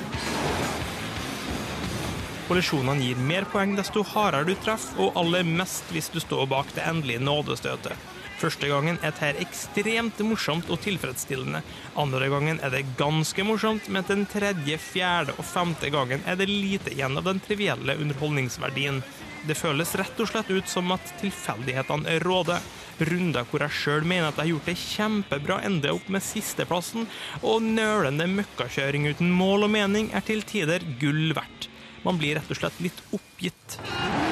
Kollisjonene 2.47 3.05
gir 3.05 3.19
mer 3.21 3.45
poeng 3.47 3.77
desto 3.77 4.03
hardere 4.13 4.49
du 4.49 4.55
treffer, 4.59 4.97
og 5.03 5.19
aller 5.19 5.45
mest 5.47 5.93
hvis 5.93 6.09
du 6.11 6.19
står 6.23 6.49
bak 6.51 6.73
det 6.75 6.83
endelige 6.89 7.23
nådestøtet. 7.23 8.10
Første 8.41 8.65
gangen 8.71 8.95
er 9.05 9.11
dette 9.13 9.43
ekstremt 9.43 10.21
morsomt 10.25 10.69
og 10.73 10.79
tilfredsstillende. 10.81 11.59
Andre 12.01 12.29
gangen 12.31 12.57
er 12.65 12.73
det 12.73 12.87
ganske 12.97 13.45
morsomt, 13.45 13.85
men 13.93 14.07
den 14.07 14.23
tredje, 14.29 14.79
fjerde 14.81 15.35
og 15.37 15.45
femte 15.45 15.91
gangen 15.93 16.23
er 16.25 16.39
det 16.39 16.47
lite 16.49 16.89
igjen 16.89 17.19
av 17.19 17.27
den 17.27 17.41
trivielle 17.45 17.99
underholdningsverdien. 18.01 19.03
Det 19.45 19.57
føles 19.57 19.93
rett 19.97 20.17
og 20.21 20.29
slett 20.31 20.49
ut 20.49 20.69
som 20.69 20.89
at 20.93 21.13
tilfeldighetene 21.21 22.17
råder. 22.25 22.65
Runder 23.11 23.45
hvor 23.49 23.65
jeg 23.65 23.77
sjøl 23.77 24.09
mener 24.09 24.31
at 24.31 24.41
jeg 24.41 24.43
har 24.43 24.51
gjort 24.55 24.69
det 24.71 24.77
kjempebra, 24.87 25.61
ender 25.65 25.95
opp 25.97 26.09
med 26.13 26.25
sisteplassen, 26.25 27.05
og 27.45 27.61
nølende 27.65 28.29
møkkakjøring 28.39 29.09
uten 29.13 29.29
mål 29.37 29.69
og 29.69 29.75
mening 29.77 30.09
er 30.17 30.25
til 30.25 30.41
tider 30.49 30.85
gull 31.01 31.29
verdt. 31.37 31.69
Man 32.01 32.17
blir 32.17 32.39
rett 32.39 32.49
og 32.49 32.57
slett 32.57 32.81
litt 32.81 33.05
oppgitt. 33.13 34.30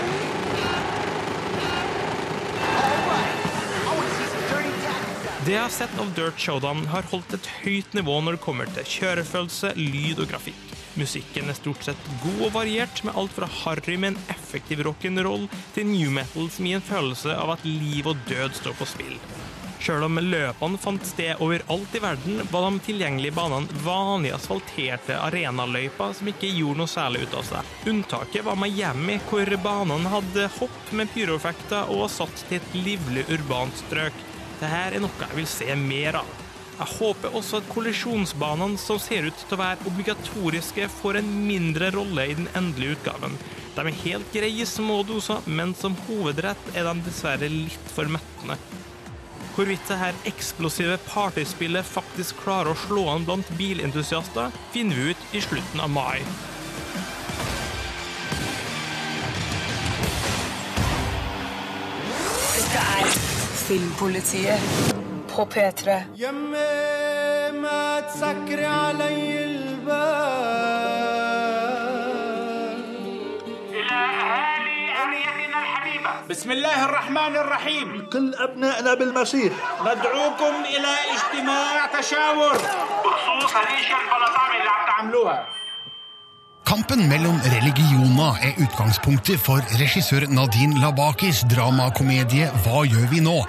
Det 5.40 5.54
jeg 5.54 5.62
har 5.64 5.72
sett 5.72 5.94
av 6.04 6.10
Dirt 6.18 6.42
Showdown, 6.42 6.82
har 6.92 7.06
holdt 7.14 7.32
et 7.38 7.46
høyt 7.62 7.94
nivå 7.96 8.18
når 8.20 8.36
det 8.36 8.42
kommer 8.44 8.68
til 8.76 8.88
kjørefølelse, 8.92 9.72
lyd 9.80 10.20
og 10.20 10.28
grafikk. 10.34 10.74
Musikken 11.00 11.48
er 11.48 11.56
stort 11.56 11.86
sett 11.86 12.10
god 12.26 12.42
og 12.50 12.56
variert, 12.58 13.00
med 13.08 13.16
alt 13.16 13.32
fra 13.38 13.48
harry 13.62 13.96
med 13.96 14.18
en 14.18 14.34
effektiv 14.36 14.84
rock'n'roll 14.84 15.48
til 15.78 15.88
new 15.88 16.12
metal 16.12 16.50
som 16.52 16.68
gir 16.68 16.82
en 16.82 16.90
følelse 16.90 17.38
av 17.40 17.54
at 17.56 17.64
liv 17.64 18.10
og 18.12 18.20
død 18.28 18.58
står 18.60 18.76
på 18.82 18.88
spill. 18.92 19.16
Sjøl 19.80 20.04
om 20.10 20.20
løpene 20.20 20.80
fant 20.84 21.06
sted 21.08 21.40
overalt 21.40 21.94
i 21.96 22.02
verden, 22.04 22.42
var 22.52 22.66
de 22.68 22.84
tilgjengelige 22.90 23.38
banene 23.38 23.84
vanlige 23.86 24.36
asfalterte 24.36 25.16
arenaløyper 25.24 26.18
som 26.18 26.34
ikke 26.34 26.52
gjorde 26.52 26.82
noe 26.82 26.92
særlig 26.92 27.24
ut 27.24 27.38
av 27.40 27.48
seg. 27.48 27.70
Unntaket 27.88 28.44
var 28.44 28.60
Miami, 28.60 29.22
hvor 29.30 29.56
banene 29.64 30.12
hadde 30.12 30.50
hopp 30.60 30.92
med 30.92 31.16
pyroeffekter 31.16 31.88
og 31.88 32.04
var 32.04 32.12
satt 32.18 32.44
til 32.50 32.60
et 32.60 32.76
livlig 32.76 33.24
urbant 33.32 33.80
strøk. 33.86 34.20
Dette 34.60 34.76
er 34.76 35.00
noe 35.00 35.16
jeg 35.24 35.38
vil 35.38 35.46
se 35.48 35.76
mer 35.80 36.18
av. 36.20 36.32
Jeg 36.80 36.96
håper 36.98 37.36
også 37.36 37.62
at 37.62 37.68
kollisjonsbanene 37.72 38.80
som 38.80 39.00
ser 39.00 39.30
ut 39.30 39.40
til 39.40 39.56
å 39.56 39.60
være 39.62 39.88
obligatoriske, 39.88 40.90
får 41.00 41.20
en 41.22 41.30
mindre 41.48 41.88
rolle 41.96 42.26
i 42.28 42.36
den 42.36 42.50
endelige 42.56 42.98
utgaven. 42.98 43.38
De 43.76 43.86
er 43.88 44.00
helt 44.02 44.34
greie 44.36 44.64
i 44.64 44.68
små 44.68 44.98
doser, 45.08 45.48
men 45.48 45.72
som 45.80 45.96
hovedrett 46.10 46.72
er 46.74 46.88
de 46.88 47.06
dessverre 47.08 47.48
litt 47.52 47.94
for 47.96 48.12
mettende. 48.12 48.60
Hvorvidt 49.56 49.88
dette 49.88 50.28
eksplosive 50.28 51.00
partyspillet 51.08 51.88
faktisk 51.88 52.44
klarer 52.44 52.76
å 52.76 52.80
slå 52.84 53.08
an 53.16 53.28
blant 53.28 53.56
bilentusiaster, 53.60 54.52
finner 54.76 55.00
vi 55.00 55.16
ut 55.16 55.36
i 55.36 55.44
slutten 55.44 55.84
av 55.84 55.92
mai. 55.96 56.20
Dette 62.60 62.88
er 63.00 63.39
Filmpolitiet 63.70 64.60
på 65.30 65.42
P3. 65.46 65.82
بسم 76.30 76.52
الله 76.52 76.86
الرحمن 76.86 77.36
الرحيم 77.38 78.10
كل 78.14 78.34
أبنائنا 78.34 78.94
بالمسيح. 78.94 79.54
ندعوكم 79.82 80.54
إلى 80.66 80.92
اجتماع 81.14 81.86
تشاور. 81.86 82.54
بخصوص 83.06 83.56
هالاشياء 83.56 84.00
البلطامة 84.02 84.58
اللي 84.58 84.70
عم 84.70 84.86
تعملوها. 84.88 85.59
Kampen 86.70 87.08
mellom 87.10 87.40
religioner 87.50 88.36
er 88.46 88.60
utgangspunktet 88.62 89.42
for 89.42 89.64
regissør 89.80 90.28
Nadine 90.30 90.78
Labakis 90.78 91.40
dramakomedie 91.50 92.46
Hva 92.62 92.84
gjør 92.86 93.08
vi 93.10 93.24
nå? 93.26 93.40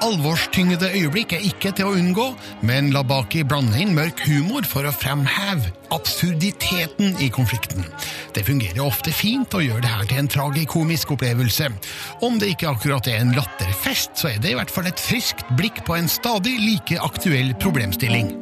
Alvorstyngede 0.00 0.88
øyeblikk 0.96 1.34
er 1.36 1.44
ikke 1.44 1.74
til 1.76 1.90
å 1.90 1.92
unngå, 1.92 2.24
men 2.64 2.88
Labaki 2.96 3.42
blander 3.44 3.76
inn 3.84 3.92
mørk 3.92 4.24
humor 4.24 4.64
for 4.64 4.88
å 4.88 4.94
fremheve 4.96 5.68
absurditeten 5.92 7.20
i 7.20 7.28
konflikten. 7.34 7.84
Det 8.32 8.46
fungerer 8.48 8.80
ofte 8.86 9.12
fint 9.12 9.52
å 9.52 9.60
gjøre 9.60 9.84
det 9.84 9.92
her 9.92 10.08
til 10.08 10.24
en 10.24 10.32
tragikomisk 10.32 11.12
opplevelse. 11.12 11.68
Om 12.24 12.40
det 12.40 12.54
ikke 12.54 12.72
akkurat 12.72 13.12
er 13.12 13.20
en 13.20 13.36
latterfest, 13.36 14.16
så 14.16 14.32
er 14.32 14.40
det 14.40 14.54
i 14.54 14.56
hvert 14.56 14.72
fall 14.72 14.88
et 14.88 15.08
friskt 15.12 15.44
blikk 15.60 15.84
på 15.84 16.00
en 16.00 16.08
stadig 16.08 16.56
like 16.56 16.96
aktuell 17.04 17.52
problemstilling. 17.60 18.32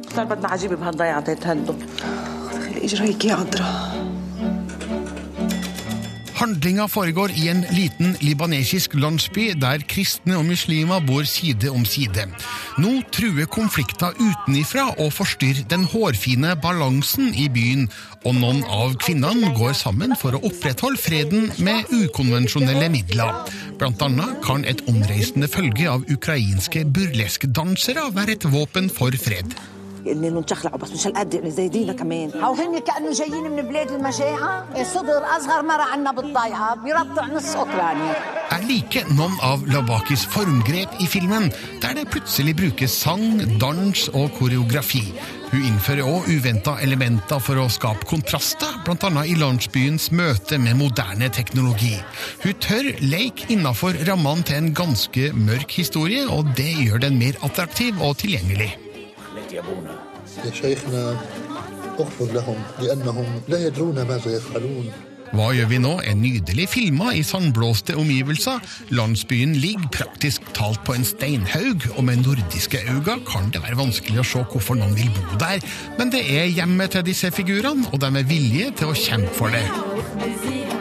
Handlinga 6.41 6.87
foregår 6.89 7.31
i 7.37 7.49
en 7.51 7.59
liten 7.69 8.15
libanesisk 8.17 8.95
landsby 8.97 9.51
der 9.61 9.83
kristne 9.85 10.39
og 10.39 10.47
muslimer 10.47 11.03
bor 11.05 11.27
side 11.29 11.69
om 11.69 11.83
side. 11.85 12.23
Nå 12.81 12.93
truer 13.13 13.45
konflikter 13.45 14.15
utenifra 14.17 14.87
og 14.95 15.11
forstyrrer 15.13 15.67
den 15.69 15.83
hårfine 15.91 16.55
balansen 16.63 17.29
i 17.37 17.45
byen, 17.53 17.85
og 18.25 18.39
noen 18.39 18.63
av 18.65 18.95
kvinnene 19.03 19.51
går 19.53 19.75
sammen 19.77 20.15
for 20.17 20.33
å 20.33 20.41
opprettholde 20.49 21.01
freden 21.03 21.51
med 21.61 21.93
ukonvensjonelle 21.93 22.89
midler. 22.89 23.37
Blant 23.77 24.01
annet 24.01 24.41
kan 24.41 24.65
et 24.65 24.81
omreisende 24.89 25.51
følge 25.51 25.93
av 25.93 26.09
ukrainske 26.09 26.87
burleskdansere 26.89 28.07
være 28.17 28.39
et 28.39 28.49
våpen 28.49 28.89
for 28.89 29.13
fred. 29.13 29.53
اللي 30.06 30.28
انه 30.28 30.40
نشخلعوا 30.40 30.78
بس 30.78 30.92
مش 30.92 31.06
هالقد 31.06 31.48
زي 31.48 31.68
دينا 31.68 31.92
كمان 31.92 32.30
او 32.30 32.54
هن 32.54 32.78
كانه 32.78 33.12
جايين 33.12 33.50
من 33.50 33.62
بلاد 33.62 33.90
المجاعه 33.90 34.82
صدر 34.82 35.22
اصغر 35.36 35.62
مره 35.62 35.82
عنا 35.82 36.12
بالضيعه 36.12 36.74
بيربطع 36.74 37.26
نص 37.26 37.56
اوكرانيا 37.56 38.14
er 38.56 38.62
like 38.68 39.02
noen 39.18 39.34
av 39.42 39.64
Labakis 39.66 40.22
formgrep 40.32 40.92
i 41.02 41.06
filmen, 41.10 41.50
der 41.82 41.96
det 41.98 42.06
plutselig 42.12 42.54
brukes 42.56 42.94
sang, 43.02 43.24
dans 43.60 44.08
og 44.14 44.30
koreografi. 44.38 45.02
Hun 45.50 45.66
innfører 45.66 46.06
òg 46.06 46.30
uventa 46.30 46.76
elementer 46.86 47.42
for 47.42 47.58
å 47.60 47.66
skape 47.76 48.06
kontraster, 48.08 48.78
bl.a. 48.86 49.10
i 49.26 49.36
landsbyens 49.42 50.08
møte 50.14 50.60
med 50.62 50.78
moderne 50.78 51.28
teknologi. 51.38 51.94
Hun 52.44 52.56
tør 52.62 52.90
leke 53.02 53.50
innafor 53.52 53.98
rammene 54.08 54.46
til 54.46 54.62
en 54.62 54.72
ganske 54.82 55.30
mørk 55.34 55.76
historie, 55.82 56.24
og 56.30 56.54
det 56.56 56.72
gjør 56.86 57.06
den 57.08 57.20
mer 57.20 57.38
attraktiv 57.46 57.98
og 58.00 58.16
tilgjengelig. 58.22 58.72
يا 60.44 60.50
شيخنا 60.52 61.16
اغفر 62.00 62.32
لهم 62.32 62.56
لأنهم 62.80 63.26
لا 63.48 63.66
يدرون 63.66 64.02
ماذا 64.02 64.36
يفعلون 64.36 64.90
Hva 65.34 65.50
gjør 65.52 65.66
vi 65.66 65.78
nå? 65.82 65.90
er 66.06 66.14
nydelig 66.14 66.68
filma 66.70 67.10
i 67.18 67.22
sandblåste 67.26 67.96
omgivelser. 67.98 68.62
Landsbyen 68.94 69.56
ligger 69.58 69.88
praktisk 69.92 70.46
talt 70.54 70.78
på 70.86 70.94
en 70.94 71.04
steinhaug, 71.04 71.82
og 71.96 72.04
med 72.06 72.22
nordiske 72.22 72.78
øyne 72.86 73.18
kan 73.26 73.50
det 73.50 73.62
være 73.66 73.76
vanskelig 73.82 74.22
å 74.22 74.28
se 74.30 74.44
hvorfor 74.52 74.78
noen 74.78 74.94
vil 74.96 75.10
bo 75.18 75.40
der, 75.42 75.58
men 75.98 76.14
det 76.14 76.22
er 76.30 76.46
hjemmet 76.46 76.94
til 76.94 77.04
disse 77.10 77.34
figurene, 77.34 77.90
og 77.92 78.00
de 78.00 78.12
er 78.22 78.30
villige 78.30 78.70
til 78.78 78.94
å 78.94 78.98
kjempe 79.02 79.34
for 79.34 79.50
det. 79.50 80.79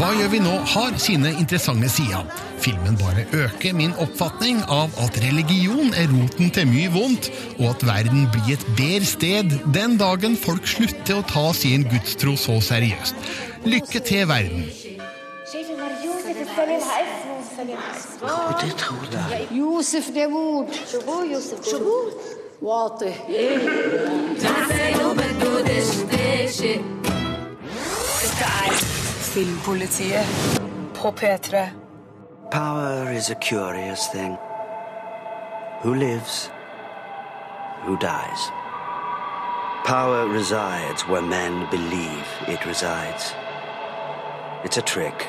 Hva 0.00 0.14
gjør 0.16 0.30
vi 0.32 0.38
nå? 0.40 0.52
har 0.72 0.94
sine 1.02 1.32
interessante 1.36 1.88
sider. 1.92 2.24
Filmen 2.60 2.96
bare 3.00 3.24
øker 3.36 3.74
min 3.76 3.92
oppfatning 4.00 4.62
av 4.68 4.94
at 5.04 5.18
religion 5.20 5.92
er 5.96 6.08
roten 6.12 6.52
til 6.56 6.68
mye 6.70 6.92
vondt, 6.94 7.30
og 7.58 7.66
at 7.74 7.84
verden 7.88 8.28
blir 8.32 8.54
et 8.54 8.66
bedre 8.78 9.08
sted 9.08 9.56
den 9.74 9.98
dagen 10.00 10.36
folk 10.40 10.68
slutter 10.68 11.20
å 11.20 11.26
ta 11.28 11.46
sin 11.56 11.84
gudstro 11.90 12.36
så 12.40 12.60
seriøst. 12.70 13.28
Lykke 13.68 14.00
til, 14.00 14.28
verden! 14.28 14.70
يوسف 19.52 20.10
داوود 20.10 20.68
شو 20.92 21.00
هو 21.00 21.22
يوسف 21.22 21.70
شو 21.70 21.76
هو 21.76 22.10
واطي 22.62 23.12
Dette 28.40 28.44
er 28.44 28.93
Filmpolitiet 29.35 30.25
på 30.93 31.11
P3. 31.11 31.67
Power 32.51 33.11
is 33.11 33.29
a 33.29 33.35
curious 33.35 34.07
thing. 34.11 34.37
Who 35.81 35.93
lives? 35.93 36.51
Who 37.85 37.97
dies? 37.97 38.51
Power 39.85 40.27
resides 40.27 41.07
where 41.07 41.21
men 41.21 41.67
believe 41.71 42.27
it 42.47 42.65
resides. 42.65 43.35
It's 44.63 44.77
a 44.77 44.81
trick, 44.81 45.27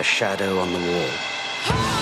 a 0.00 0.02
shadow 0.02 0.58
on 0.58 0.72
the 0.72 0.92
wall. 0.92 1.97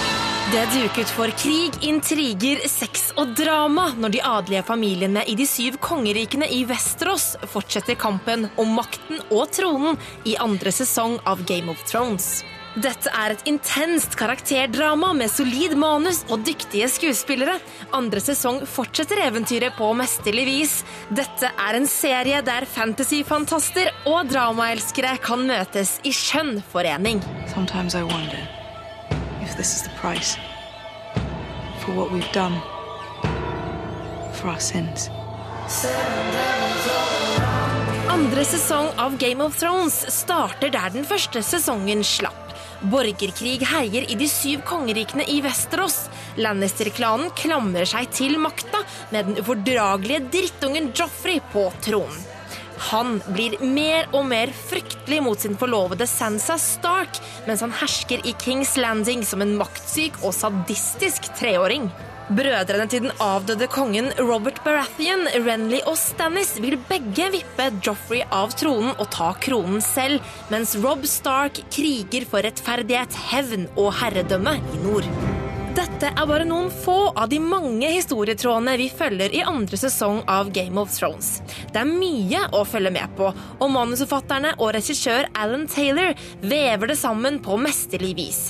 Det 0.46 0.60
er 0.62 0.68
duket 0.70 1.10
for 1.10 1.32
krig, 1.34 1.74
intriger, 1.82 2.60
sex 2.70 3.08
og 3.18 3.32
drama 3.34 3.88
når 3.98 4.12
de 4.14 4.20
adelige 4.22 4.62
familiene 4.68 5.24
i 5.26 5.32
de 5.34 5.42
syv 5.50 5.74
kongerikene 5.82 6.46
i 6.54 6.60
Vesterås 6.68 7.32
fortsetter 7.50 7.96
kampen 7.98 8.44
om 8.54 8.76
makten 8.76 9.18
og 9.26 9.48
tronen 9.56 9.96
i 10.22 10.36
andre 10.38 10.70
sesong 10.70 11.16
av 11.26 11.42
Game 11.48 11.72
of 11.72 11.82
Thrones. 11.90 12.44
Dette 12.78 13.10
er 13.10 13.34
et 13.34 13.42
intenst 13.50 14.14
karakterdrama 14.20 15.08
med 15.18 15.32
solid 15.32 15.74
manus 15.82 16.20
og 16.30 16.44
dyktige 16.46 16.86
skuespillere. 16.94 17.56
Andre 17.96 18.22
sesong 18.22 18.60
fortsetter 18.70 19.24
eventyret 19.24 19.74
på 19.74 19.88
mesterlig 19.98 20.44
vis. 20.46 20.76
Dette 21.10 21.50
er 21.50 21.80
en 21.80 21.88
serie 21.90 22.44
der 22.46 22.68
fantasyfantaster 22.70 23.90
og 24.12 24.30
dramaelskere 24.30 25.16
kan 25.26 25.42
møtes 25.50 25.96
i 26.06 26.14
skjønn 26.14 26.60
forening. 26.70 27.24
Sometimes 27.50 27.98
I 27.98 28.04
wonder 28.06 28.46
if 29.46 29.56
this 29.56 29.74
is 29.76 29.82
the 29.82 29.94
price 30.00 30.36
for 31.80 31.94
what 31.94 32.10
we've 32.10 32.32
done, 32.32 32.60
for 34.34 34.48
our 34.48 34.60
sins. 34.60 35.08
Andre 38.10 38.44
sesong 38.44 38.90
av 38.98 39.16
Game 39.18 39.44
of 39.44 39.56
Thrones 39.58 40.00
starter 40.10 40.70
der 40.74 40.90
den 40.94 41.06
første 41.06 41.42
sesongen 41.46 42.02
slapp. 42.04 42.42
Borgerkrig 42.90 43.62
herjer 43.70 44.10
i 44.10 44.16
de 44.18 44.28
syv 44.28 44.64
kongerikene 44.68 45.24
i 45.30 45.40
Vesterås. 45.44 46.06
Lannister-klanen 46.42 47.30
klamrer 47.38 47.88
seg 47.88 48.10
til 48.14 48.38
makta 48.42 48.82
med 49.14 49.30
den 49.30 49.42
ufordragelige 49.42 50.26
drittungen 50.32 50.90
Joffrey 50.94 51.40
på 51.52 51.68
tronen. 51.86 52.35
Han 52.90 53.20
blir 53.32 53.56
mer 53.60 54.08
og 54.12 54.26
mer 54.28 54.52
fryktelig 54.68 55.22
mot 55.24 55.40
sin 55.40 55.56
forlovede 55.58 56.06
Sansa 56.10 56.58
Stark, 56.60 57.20
mens 57.48 57.64
han 57.64 57.74
hersker 57.74 58.24
i 58.26 58.34
Kings 58.42 58.76
Landing 58.80 59.24
som 59.26 59.44
en 59.44 59.56
maktsyk 59.60 60.20
og 60.22 60.34
sadistisk 60.36 61.30
treåring. 61.38 61.88
Brødrene 62.26 62.88
til 62.90 63.04
den 63.04 63.12
avdøde 63.22 63.68
kongen 63.70 64.08
Robert 64.18 64.58
Baratheon, 64.64 65.28
Renly 65.46 65.78
og 65.86 65.94
Stannis 66.00 66.56
vil 66.62 66.74
begge 66.88 67.28
vippe 67.36 67.68
Joffrey 67.86 68.24
av 68.34 68.56
tronen 68.58 68.96
og 68.96 69.06
ta 69.14 69.30
kronen 69.46 69.78
selv, 69.84 70.24
mens 70.50 70.74
Rob 70.82 71.06
Stark 71.06 71.62
kriger 71.70 72.26
for 72.26 72.42
rettferdighet, 72.42 73.14
hevn 73.30 73.70
og 73.76 73.94
herredømme 74.02 74.58
i 74.58 74.82
nord. 74.82 75.25
Dette 75.96 76.10
er 76.12 76.26
bare 76.28 76.44
noen 76.44 76.66
få 76.68 77.08
av 77.16 77.30
de 77.32 77.38
mange 77.40 77.88
historietrådene 77.88 78.74
vi 78.76 78.90
følger 78.92 79.32
i 79.32 79.40
andre 79.48 79.78
sesong 79.80 80.18
av 80.28 80.50
Game 80.52 80.76
of 80.76 80.90
Thrones. 80.92 81.38
Det 81.72 81.80
er 81.80 81.88
mye 81.88 82.42
å 82.52 82.60
følge 82.68 82.92
med 82.92 83.14
på, 83.16 83.30
og 83.32 83.72
manusforfatterne 83.72 84.50
og 84.58 84.74
regissør 84.76 85.30
Alan 85.32 85.64
Taylor 85.72 86.12
vever 86.44 86.92
det 86.92 86.98
sammen 87.00 87.40
på 87.40 87.56
mesterlig 87.56 88.12
vis. 88.20 88.42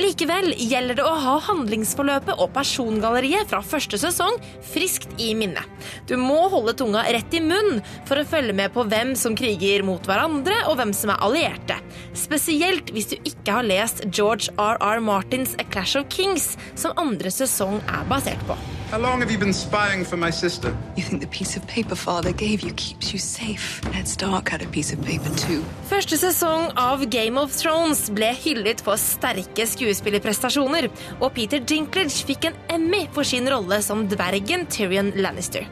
Likevel 0.00 0.54
gjelder 0.56 0.96
det 0.96 1.04
å 1.04 1.12
ha 1.20 1.34
handlingsforløpet 1.44 2.40
og 2.40 2.54
persongalleriet 2.54 3.50
fra 3.50 3.60
første 3.64 3.98
sesong 4.00 4.38
friskt 4.70 5.12
i 5.20 5.34
minne. 5.36 5.60
Du 6.08 6.14
må 6.16 6.38
holde 6.52 6.72
tunga 6.78 7.04
rett 7.12 7.36
i 7.36 7.42
munnen 7.44 7.82
for 8.08 8.20
å 8.20 8.26
følge 8.28 8.56
med 8.56 8.72
på 8.72 8.86
hvem 8.88 9.12
som 9.18 9.36
kriger 9.36 9.84
mot 9.84 10.08
hverandre, 10.08 10.56
og 10.70 10.78
hvem 10.80 10.94
som 10.96 11.12
er 11.12 11.20
allierte. 11.26 11.76
Spesielt 12.16 12.94
hvis 12.94 13.12
du 13.12 13.16
ikke 13.18 13.60
har 13.60 13.68
lest 13.68 14.06
George 14.08 14.54
R.R. 14.56 15.04
Martins 15.04 15.56
A 15.60 15.68
Clash 15.68 16.00
of 16.00 16.08
Kings, 16.12 16.54
som 16.74 16.96
andre 17.00 17.32
sesong 17.34 17.82
er 17.84 18.08
basert 18.08 18.48
på. 18.48 18.56
How 18.90 18.98
long 18.98 19.20
have 19.20 19.30
you 19.30 19.38
been 19.38 19.52
spying 19.52 20.04
for 20.04 20.16
my 20.16 20.30
sister? 20.30 20.76
You 20.96 21.04
think 21.04 21.20
the 21.20 21.28
piece 21.28 21.56
of 21.56 21.64
paper 21.68 21.94
father 21.94 22.32
gave 22.32 22.60
you 22.60 22.72
keeps 22.72 23.12
you 23.12 23.20
safe? 23.20 23.80
Ned 23.92 24.08
Stark 24.08 24.48
had 24.48 24.62
a 24.62 24.66
piece 24.66 24.92
of 24.92 25.00
paper 25.06 25.30
too. 25.46 25.62
Første 25.86 26.18
sesong 26.18 26.72
av 26.74 27.06
Game 27.06 27.38
of 27.38 27.54
Thrones 27.54 28.08
ble 28.10 28.32
hyllet 28.34 28.82
for 28.82 28.98
sterke 28.98 29.62
skuespillerprestasjoner, 29.62 30.90
og 31.20 31.30
Peter 31.38 31.62
Dinklage 31.62 32.26
fikk 32.26 32.50
en 32.50 32.58
Emmy 32.66 33.04
for 33.14 33.22
sin 33.22 33.46
rolle 33.46 33.78
som 33.78 34.08
dvergen 34.10 34.66
Tyrion 34.66 35.14
Lannister. 35.14 35.70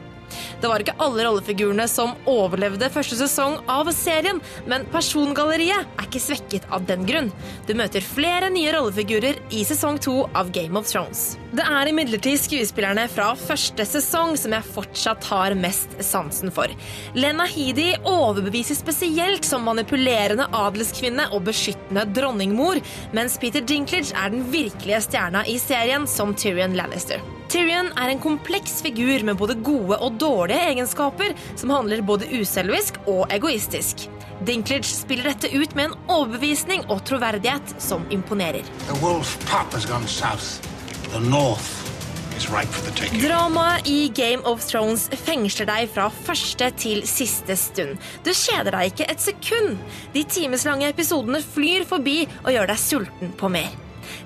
Det 0.61 0.67
var 0.71 0.79
ikke 0.79 0.95
alle 1.03 1.25
rollefigurene 1.27 1.87
som 1.91 2.15
overlevde 2.29 2.87
første 2.93 3.17
sesong 3.19 3.57
av 3.67 3.91
serien, 3.95 4.39
men 4.69 4.87
persongalleriet 4.93 5.83
er 5.83 6.07
ikke 6.07 6.23
svekket 6.23 6.67
av 6.71 6.87
den 6.87 7.03
grunn. 7.09 7.31
Du 7.67 7.75
møter 7.75 8.05
flere 8.05 8.51
nye 8.53 8.71
rollefigurer 8.75 9.39
i 9.51 9.65
sesong 9.67 9.99
to 10.03 10.21
av 10.31 10.53
Game 10.55 10.79
of 10.79 10.87
Thrones. 10.87 11.33
Det 11.49 11.63
er 11.65 11.89
imidlertid 11.89 12.37
skuespillerne 12.37 13.07
fra 13.09 13.31
første 13.33 13.81
sesong 13.89 14.35
som 14.37 14.53
jeg 14.53 14.69
fortsatt 14.75 15.25
har 15.31 15.55
mest 15.57 15.95
sansen 16.05 16.53
for. 16.53 16.69
Lena 17.17 17.47
Headey 17.49 17.95
overbeviser 18.05 18.77
spesielt 18.77 19.47
som 19.47 19.65
manipulerende 19.65 20.45
adelskvinne 20.53 21.25
og 21.33 21.47
beskyttende 21.49 22.05
dronningmor, 22.13 22.77
mens 23.17 23.39
Peter 23.41 23.65
Dinklage 23.65 24.13
er 24.13 24.29
den 24.29 24.45
virkelige 24.53 25.01
stjerna 25.07 25.41
i 25.49 25.57
serien 25.57 26.05
som 26.05 26.37
Tyrion 26.37 26.77
Lannister. 26.77 27.25
Tyrion 27.49 27.89
er 27.97 28.13
en 28.13 28.21
kompleks 28.21 28.83
figur 28.85 29.25
med 29.25 29.41
både 29.41 29.57
gode 29.65 29.97
og 29.97 30.21
dårlige 30.21 30.69
egenskaper, 30.69 31.33
som 31.57 31.73
handler 31.73 32.05
både 32.05 32.29
uselvisk 32.29 33.01
og 33.09 33.25
egoistisk. 33.33 34.05
Dinklage 34.45 34.85
spiller 34.93 35.33
dette 35.33 35.49
ut 35.49 35.73
med 35.73 35.89
en 35.89 36.01
overbevisning 36.13 36.85
og 36.93 37.01
troverdighet 37.09 37.79
som 37.81 38.05
imponerer. 38.13 38.61
The 38.85 39.01
wolf 39.01 39.39
pop 39.49 39.73
has 39.73 39.89
gone 39.89 40.05
south. 40.05 40.61
The 41.11 41.19
north. 41.19 41.89
Dramaet 42.39 43.87
i 43.89 44.11
Game 44.15 44.45
of 44.47 44.61
Thrones 44.63 45.07
fengsler 45.25 45.67
deg 45.67 45.89
fra 45.91 46.05
første 46.13 46.69
til 46.79 47.01
siste 47.09 47.55
stund. 47.59 47.97
Du 48.23 48.29
kjeder 48.29 48.71
deg 48.75 48.91
ikke 48.91 49.07
et 49.11 49.23
sekund. 49.23 49.75
De 50.13 50.23
timeslange 50.23 50.87
episodene 50.93 51.41
flyr 51.43 51.83
forbi 51.89 52.21
og 52.45 52.53
gjør 52.53 52.69
deg 52.71 52.79
sulten 52.79 53.33
på 53.41 53.49
mer. 53.51 53.73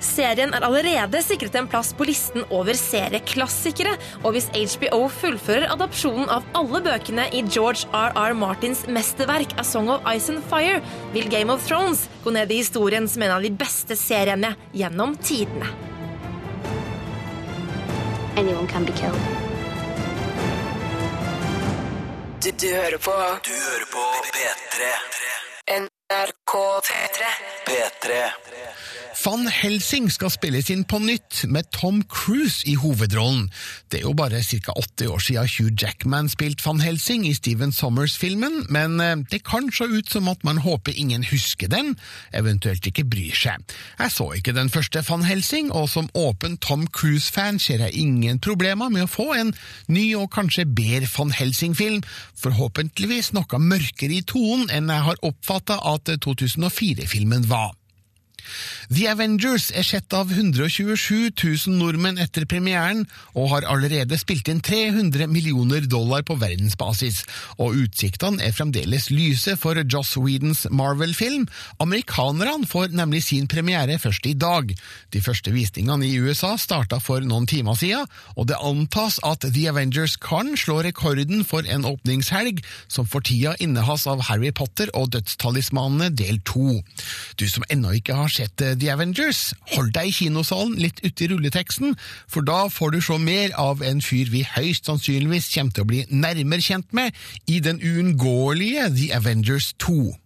Serien 0.04 0.52
er 0.56 0.66
allerede 0.68 1.22
sikret 1.24 1.56
en 1.58 1.70
plass 1.72 1.94
på 1.96 2.06
listen 2.08 2.44
over 2.50 2.76
serieklassikere, 2.78 3.96
og 4.22 4.36
hvis 4.36 4.52
HBO 4.52 5.08
fullfører 5.12 5.72
adopsjonen 5.74 6.28
av 6.32 6.46
alle 6.60 6.84
bøkene 6.84 7.30
i 7.32 7.46
George 7.48 7.88
R.R. 7.96 8.36
Martins 8.38 8.84
mesterverk 8.92 9.56
A 9.56 9.66
Song 9.68 9.90
of 9.96 10.04
Ice 10.12 10.30
and 10.36 10.44
Fire, 10.52 10.84
vil 11.16 11.32
Game 11.32 11.52
of 11.54 11.64
Thrones 11.68 12.06
gå 12.28 12.36
ned 12.36 12.52
i 12.52 12.62
historien 12.62 13.08
som 13.08 13.24
en 13.26 13.40
av 13.40 13.48
de 13.48 13.56
beste 13.56 13.98
seriene 14.00 14.54
gjennom 14.76 15.18
tidene. 15.24 15.93
Anyone 18.36 18.68
can 18.68 18.84
be 18.86 18.92
killed. 18.92 19.20
Du, 22.44 22.52
du 22.52 22.68
hører 22.76 22.98
på 22.98 23.12
Du 23.46 23.52
hører 23.52 23.86
på 23.92 24.04
P3. 24.36 24.82
NRK 25.80 26.54
P3. 26.88 27.24
P3. 27.68 28.32
Van 29.14 29.46
Helsing 29.46 30.08
skal 30.10 30.32
spilles 30.34 30.72
inn 30.74 30.84
på 30.90 30.98
nytt, 30.98 31.44
med 31.46 31.68
Tom 31.76 32.02
Cruise 32.10 32.64
i 32.66 32.74
hovedrollen. 32.80 33.46
Det 33.92 34.00
er 34.00 34.08
jo 34.08 34.14
bare 34.18 34.42
ca. 34.42 34.74
80 34.74 35.12
år 35.14 35.22
siden 35.22 35.52
Hugh 35.54 35.74
Jackman 35.82 36.30
spilte 36.32 36.66
Van 36.66 36.82
Helsing 36.82 37.28
i 37.28 37.34
Steven 37.38 37.72
Sommers-filmen, 37.72 38.66
men 38.74 38.98
eh, 39.02 39.22
det 39.30 39.44
kan 39.46 39.70
se 39.72 39.86
ut 39.86 40.10
som 40.10 40.32
at 40.32 40.42
man 40.44 40.64
håper 40.66 40.98
ingen 40.98 41.26
husker 41.30 41.70
den, 41.70 41.94
eventuelt 42.34 42.88
ikke 42.90 43.06
bryr 43.06 43.38
seg. 43.38 43.62
Jeg 44.00 44.16
så 44.16 44.32
ikke 44.40 44.56
den 44.58 44.74
første 44.74 45.06
Van 45.10 45.28
Helsing, 45.28 45.70
og 45.72 45.90
som 45.94 46.10
åpen 46.18 46.58
Tom 46.58 46.88
Cruise-fan 46.88 47.62
ser 47.62 47.86
jeg 47.86 47.94
ingen 47.94 48.42
problemer 48.42 48.90
med 48.90 49.06
å 49.06 49.12
få 49.12 49.30
en 49.38 49.54
ny 49.94 50.08
og 50.18 50.32
kanskje 50.34 50.66
bedre 50.66 51.12
Van 51.14 51.36
Helsing-film, 51.38 52.02
forhåpentligvis 52.42 53.34
noe 53.38 53.62
mørkere 53.62 54.18
i 54.18 54.26
tonen 54.26 54.74
enn 54.74 54.90
jeg 54.90 55.10
har 55.12 55.24
oppfatta 55.30 55.80
at 55.94 56.16
2004-filmen 56.26 57.50
var. 57.52 57.78
The 58.94 59.08
Avengers 59.12 59.70
er 59.74 59.86
sett 59.88 60.14
av 60.14 60.32
127 60.32 61.32
000 61.32 61.78
nordmenn 61.80 62.20
etter 62.22 62.46
premieren, 62.50 63.06
og 63.34 63.50
har 63.54 63.68
allerede 63.70 64.18
spilt 64.20 64.50
inn 64.52 64.62
300 64.64 65.28
millioner 65.32 65.88
dollar 65.90 66.26
på 66.28 66.38
verdensbasis, 66.42 67.24
og 67.58 67.78
utsiktene 67.86 68.44
er 68.44 68.56
fremdeles 68.56 69.10
lyse 69.14 69.56
for 69.60 69.80
Joss 69.84 70.16
Whedons 70.20 70.66
Marvel-film. 70.70 71.48
Amerikanerne 71.84 72.68
får 72.70 72.94
nemlig 72.98 73.24
sin 73.28 73.48
premiere 73.48 73.98
først 74.02 74.28
i 74.30 74.36
dag. 74.38 74.74
De 75.14 75.22
første 75.24 75.54
visningene 75.56 76.08
i 76.08 76.20
USA 76.20 76.54
starta 76.60 77.00
for 77.04 77.24
noen 77.26 77.48
timer 77.50 77.78
siden, 77.80 78.10
og 78.36 78.50
det 78.50 78.60
antas 78.62 79.20
at 79.26 79.46
The 79.48 79.68
Avengers 79.72 80.18
kan 80.22 80.54
slå 80.60 80.82
rekorden 80.86 81.44
for 81.48 81.66
en 81.70 81.88
åpningshelg, 81.88 82.64
som 82.88 83.08
for 83.10 83.26
tida 83.26 83.56
innehas 83.64 84.08
av 84.10 84.26
Harry 84.30 84.52
Potter 84.56 84.92
og 84.98 85.12
Dødstalismanene 85.16 86.12
del 86.14 86.40
to. 86.48 86.82
Du 87.40 87.46
som 87.50 87.66
ennå 87.72 87.96
ikke 88.00 88.18
har 88.18 88.33
sett 88.34 88.62
eh, 88.62 88.74
The 88.80 88.92
Avengers, 88.94 89.54
hold 89.74 89.94
deg 89.96 90.10
i 90.10 90.16
kinosalen 90.18 90.78
litt 90.82 91.04
uti 91.06 91.30
rulleteksten, 91.32 91.96
for 92.28 92.46
da 92.48 92.66
får 92.74 92.96
du 92.96 93.00
se 93.04 93.20
mer 93.22 93.54
av 93.60 93.84
en 93.86 94.02
fyr 94.04 94.32
vi 94.34 94.46
høyst 94.56 94.90
sannsynligvis 94.90 95.52
kommer 95.54 95.76
til 95.76 95.86
å 95.86 95.92
bli 95.92 96.04
nærmere 96.10 96.66
kjent 96.66 96.90
med 96.96 97.14
i 97.48 97.62
den 97.64 97.82
uunngåelige 97.84 98.90
The 98.98 99.14
Avengers 99.20 99.74
2. 99.84 100.23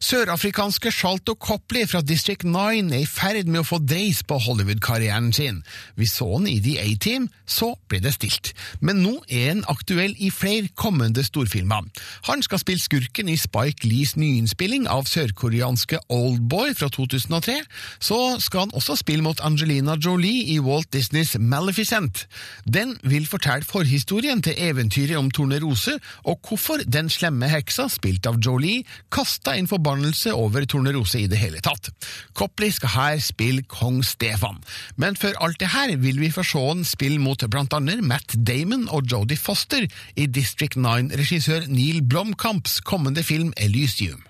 Sørafrikanske 0.00 0.92
Shalto 0.94 1.34
Copley 1.34 1.86
fra 1.88 2.00
District 2.00 2.44
9 2.44 2.92
er 2.92 3.02
i 3.02 3.08
ferd 3.08 3.48
med 3.48 3.62
å 3.62 3.66
få 3.66 3.78
dreis 3.82 4.22
på 4.26 4.38
Hollywood-karrieren 4.42 5.32
sin. 5.36 5.62
Vi 5.98 6.06
så 6.08 6.28
han 6.36 6.48
i 6.50 6.58
The 6.64 6.76
A-Team, 6.82 7.28
så 7.46 7.72
ble 7.88 8.00
det 8.04 8.14
stilt. 8.16 8.52
Men 8.80 9.02
nå 9.04 9.14
er 9.28 9.50
han 9.52 9.64
aktuell 9.70 10.14
i 10.18 10.30
flere 10.34 10.70
kommende 10.78 11.24
storfilmer. 11.26 11.86
Han 12.28 12.42
skal 12.44 12.62
spille 12.62 12.82
skurken 12.82 13.30
i 13.30 13.36
Spike 13.40 13.88
Lees 13.88 14.14
nyinnspilling 14.18 14.88
av 14.90 15.08
sørkoreanske 15.10 16.00
Oldboy 16.12 16.74
fra 16.78 16.90
2003. 16.94 17.58
Så 18.00 18.18
skal 18.44 18.66
han 18.66 18.76
også 18.76 18.98
spille 19.00 19.24
mot 19.24 19.40
Angelina 19.44 19.96
Jolie 19.96 20.46
i 20.54 20.58
Walt 20.64 20.92
Disneys 20.94 21.36
Maleficent. 21.38 22.26
Den 22.64 22.96
vil 23.02 23.28
fortelle 23.28 23.66
forhistorien 23.68 24.42
til 24.44 24.58
eventyret 24.58 25.18
om 25.18 25.30
Tornerose, 25.30 25.98
og 26.24 26.40
hvorfor 26.46 26.84
den 26.86 27.10
slemme 27.12 27.48
heksa, 27.50 27.88
spilt 27.92 28.26
av 28.28 28.38
Jolie, 28.44 28.84
kasta 29.12 29.47
en 29.56 29.68
forbannelse 29.70 30.34
over 30.36 30.66
Tornerose 30.68 31.20
i 31.22 31.28
det 31.30 31.40
hele 31.40 31.62
tatt. 31.64 31.90
Copley 32.36 32.72
skal 32.74 32.94
her 32.94 33.22
spille 33.24 33.64
kong 33.70 34.02
Stefan. 34.06 34.60
Men 34.96 35.16
før 35.16 35.38
alt 35.44 35.60
det 35.62 35.72
her 35.72 35.94
vil 35.96 36.20
vi 36.20 36.32
få 36.34 36.44
se 36.46 36.62
han 36.68 36.84
spille 36.84 37.20
mot 37.22 37.44
blant 37.50 37.74
annet 37.76 38.04
Matt 38.04 38.36
Damon 38.36 38.88
og 38.88 39.08
Jodie 39.10 39.38
Foster 39.38 39.86
i 40.16 40.26
District 40.26 40.76
9-regissør 40.76 41.68
Neil 41.72 42.02
Blomkamps 42.02 42.80
kommende 42.80 43.22
film 43.22 43.52
Elysium. 43.56 44.24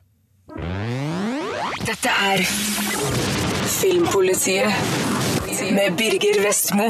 Dette 1.89 2.11
er 2.11 2.45
Filmpolitiet 3.69 5.18
med 5.67 5.97
Birger 5.99 6.39
Vestmo. 6.45 6.87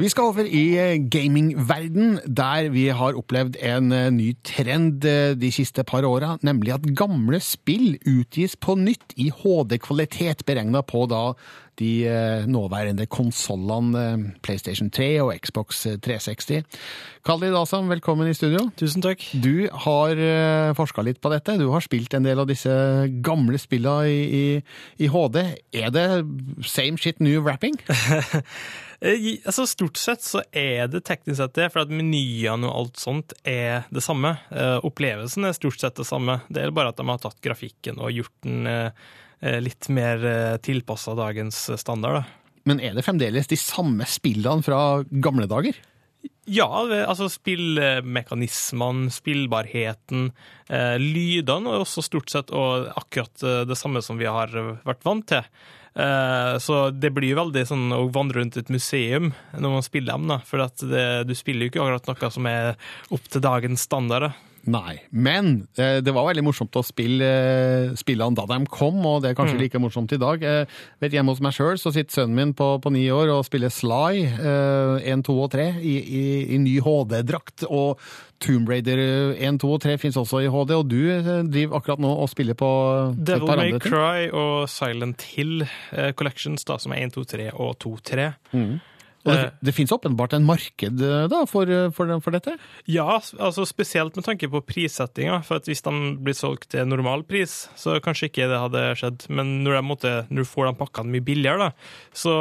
Vi 0.00 0.08
skal 0.08 0.30
over 0.30 0.46
i 0.46 0.64
eh, 0.80 0.96
gamingverden, 1.12 2.18
der 2.24 2.70
vi 2.72 2.86
har 2.88 3.18
opplevd 3.18 3.58
en 3.60 3.92
eh, 3.92 4.08
ny 4.14 4.32
trend 4.46 5.04
eh, 5.04 5.34
de 5.36 5.50
siste 5.52 5.84
par 5.84 6.06
åra, 6.08 6.36
nemlig 6.46 6.74
at 6.74 6.88
gamle 6.96 7.40
spill 7.44 7.98
utgis 8.08 8.56
på 8.56 8.78
nytt 8.80 9.16
i 9.20 9.30
HD-kvalitet, 9.34 10.46
beregna 10.48 10.82
på 10.86 11.04
da 11.10 11.34
de 11.78 11.90
eh, 12.08 12.46
nåværende 12.50 13.06
konsollene 13.10 14.02
eh, 14.02 14.26
PlayStation 14.42 14.90
3 14.90 15.08
og 15.22 15.32
Xbox 15.38 15.84
360. 16.02 16.64
Khalid 17.26 17.54
Asam, 17.54 17.88
velkommen 17.92 18.30
i 18.30 18.34
studio. 18.34 18.66
Tusen 18.80 19.04
takk. 19.04 19.22
Du 19.44 19.68
har 19.84 20.16
uh, 20.16 20.72
forska 20.76 21.04
litt 21.04 21.20
på 21.20 21.28
dette. 21.32 21.58
Du 21.60 21.66
har 21.68 21.84
spilt 21.84 22.14
en 22.16 22.24
del 22.24 22.40
av 22.40 22.48
disse 22.48 22.72
gamle 23.20 23.60
spillene 23.60 24.08
i, 24.08 24.20
i, 24.40 24.44
i 25.04 25.10
HD. 25.12 25.42
Er 25.76 25.92
det 25.92 26.06
same 26.64 26.96
shit 26.96 27.20
new 27.20 27.42
wrapping? 27.44 27.76
Eh, 29.00 29.38
altså 29.48 29.64
Stort 29.64 29.96
sett 29.96 30.20
så 30.20 30.42
er 30.52 30.90
det 30.92 31.06
teknisk 31.08 31.38
sett 31.40 31.54
det, 31.56 31.70
for 31.72 31.86
at 31.86 31.92
menyene 31.94 32.68
og 32.68 32.74
alt 32.82 33.00
sånt 33.00 33.32
er 33.48 33.86
det 33.88 34.02
samme. 34.04 34.34
Eh, 34.52 34.76
opplevelsen 34.84 35.48
er 35.48 35.56
stort 35.56 35.80
sett 35.80 35.96
det 35.96 36.04
samme. 36.08 36.42
Det 36.52 36.66
er 36.66 36.74
bare 36.76 36.92
at 36.92 37.00
de 37.00 37.06
har 37.08 37.22
tatt 37.22 37.40
grafikken 37.44 38.00
og 38.00 38.12
gjort 38.12 38.34
den 38.44 38.68
eh, 38.68 38.90
eh 38.90 39.19
litt 39.40 39.88
mer 39.92 40.24
eh, 40.26 40.56
tilpassa 40.62 41.14
dagens 41.18 41.70
standard. 41.80 42.20
da. 42.20 42.24
Men 42.68 42.80
er 42.84 42.96
det 42.96 43.06
fremdeles 43.06 43.48
de 43.48 43.56
samme 43.58 44.06
spillene 44.08 44.64
fra 44.64 45.00
gamle 45.10 45.48
dager? 45.50 45.78
Ja, 46.50 46.66
altså 47.06 47.28
spillmekanismene, 47.30 49.10
spillbarheten, 49.14 50.30
eh, 50.68 50.96
lydene 51.00 51.76
er 51.76 51.84
også 51.84 52.02
stort 52.04 52.32
sett 52.32 52.50
og 52.50 52.88
akkurat 52.98 53.44
eh, 53.46 53.62
det 53.68 53.78
samme 53.78 54.02
som 54.04 54.18
vi 54.20 54.26
har 54.28 54.50
vært 54.84 55.06
vant 55.06 55.28
til. 55.30 55.46
Eh, 55.94 56.56
så 56.62 56.90
det 56.94 57.12
blir 57.14 57.38
veldig 57.38 57.64
sånn 57.66 57.94
å 57.94 58.02
vandre 58.14 58.40
rundt 58.40 58.58
et 58.60 58.72
museum 58.72 59.32
når 59.54 59.76
man 59.76 59.86
spiller 59.86 60.18
dem, 60.18 60.28
da. 60.32 60.40
For 60.46 60.66
det, 60.82 61.06
du 61.30 61.34
spiller 61.38 61.66
jo 61.66 61.72
ikke 61.72 61.84
akkurat 61.86 62.10
noe 62.10 62.32
som 62.34 62.50
er 62.50 62.72
opp 63.14 63.30
til 63.30 63.44
dagens 63.46 63.86
standarder. 63.88 64.36
Nei, 64.68 64.98
men 65.10 65.66
eh, 65.80 66.00
det 66.04 66.12
var 66.12 66.26
veldig 66.28 66.42
morsomt 66.44 66.76
å 66.76 66.82
spille 66.84 67.24
eh, 67.24 67.94
spillene 67.96 68.36
da 68.36 68.44
de 68.50 68.58
kom, 68.68 68.98
og 69.08 69.22
det 69.24 69.30
er 69.30 69.38
kanskje 69.38 69.56
Mm. 69.56 69.62
like 69.62 69.78
morsomt 69.80 70.12
i 70.12 70.18
dag. 70.20 70.42
Eh, 70.44 70.66
vet 71.00 71.12
Hjemme 71.16 71.32
hos 71.32 71.40
meg 71.40 71.54
sjøl 71.56 71.78
sitter 71.80 72.12
sønnen 72.12 72.34
min 72.36 72.52
på, 72.54 72.78
på 72.84 72.92
ni 72.92 73.06
år 73.10 73.32
og 73.32 73.44
spiller 73.48 73.72
Sly 73.72 74.20
eh, 74.26 75.08
1, 75.12 75.24
2 75.24 75.36
og 75.42 75.50
3 75.54 75.64
i, 75.80 75.94
i, 76.04 76.24
i 76.54 76.58
ny 76.60 76.76
HD-drakt. 76.84 77.64
Og 77.70 77.98
Tomb 78.40 78.68
Raider 78.68 79.00
1, 79.36 79.58
2 79.60 79.72
og 79.74 79.80
3 79.84 79.96
fins 80.00 80.16
også 80.16 80.40
i 80.44 80.48
HD, 80.52 80.76
og 80.76 80.86
du 80.88 81.00
driver 81.52 81.76
akkurat 81.80 82.00
nå 82.00 82.12
og 82.22 82.28
spiller 82.32 82.54
på 82.56 82.70
Devil 83.16 83.50
May. 83.56 83.74
Cry 83.80 84.28
og 84.32 84.68
Silent 84.72 85.22
Hill 85.34 85.64
eh, 85.92 86.12
Collections, 86.12 86.64
da, 86.64 86.78
som 86.80 86.92
er 86.92 87.04
1, 87.08 87.16
2, 87.16 87.24
3 87.36 87.50
og 87.56 87.74
2, 87.84 87.96
3. 88.12 88.30
Mm. 88.52 88.78
Og 89.20 89.34
det, 89.36 89.50
det 89.68 89.74
fins 89.76 89.90
åpenbart 89.92 90.32
en 90.32 90.46
marked 90.48 91.02
eh, 91.04 91.24
da, 91.28 91.42
for, 91.44 91.68
for, 91.92 92.08
for 92.24 92.32
dette? 92.32 92.54
Ja, 92.88 93.18
altså 93.20 93.66
spesielt 93.68 94.14
med 94.16 94.24
tanke 94.24 94.48
på 94.48 94.62
prissettinga. 94.64 95.42
For 95.44 95.60
at 95.60 95.68
hvis 95.68 95.82
de 95.84 95.92
blir 96.24 96.36
solgt 96.38 96.70
til 96.72 96.88
normal 96.88 97.26
pris, 97.28 97.66
så 97.76 97.98
kanskje 98.00 98.30
ikke 98.30 98.46
det 98.48 98.60
hadde 98.62 98.84
skjedd. 98.96 99.26
Men 99.28 99.50
når, 99.66 99.76
måtte, 99.84 100.14
når 100.32 100.46
du 100.46 100.48
får 100.48 100.70
de 100.70 100.74
pakkene 100.80 101.12
mye 101.12 101.26
billigere, 101.26 101.68
da, 101.68 101.90
så, 102.16 102.32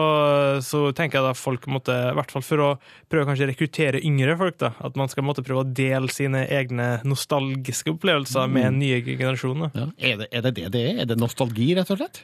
så 0.63 0.85
tenker 0.95 1.19
jeg 1.19 1.27
da 1.27 1.33
folk 1.35 1.67
måtte, 1.67 1.97
i 2.13 2.15
hvert 2.15 2.31
fall 2.31 2.45
for 2.47 2.63
å 2.63 2.69
prøve 3.11 3.35
å 3.35 3.49
rekruttere 3.51 3.99
yngre 4.07 4.37
folk, 4.39 4.55
da, 4.63 4.71
at 4.79 4.95
man 4.99 5.11
skal 5.11 5.27
måtte 5.27 5.43
prøve 5.43 5.65
å 5.65 5.69
dele 5.75 6.07
sine 6.15 6.45
egne 6.47 7.01
nostalgiske 7.03 7.91
opplevelser 7.97 8.47
med 8.47 8.69
Mm. 8.69 8.79
nye 8.79 8.97
generasjoner. 9.03 9.71
Ja. 9.75 9.85
Er, 9.97 10.17
det, 10.19 10.27
er 10.35 10.43
det 10.45 10.51
det 10.57 10.67
det 10.73 10.81
er? 10.85 10.97
Er 11.03 11.07
det 11.09 11.15
nostalgi, 11.19 11.71
rett 11.77 11.89
og 11.91 11.99
slett? 11.99 12.21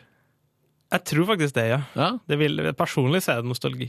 Jeg 0.93 1.03
tror 1.09 1.25
faktisk 1.31 1.55
det, 1.57 1.63
ja. 1.73 2.09
Det 2.29 2.37
vil, 2.39 2.61
personlig 2.77 3.23
så 3.25 3.33
er 3.35 3.41
det 3.43 3.49
nostalgi. 3.49 3.87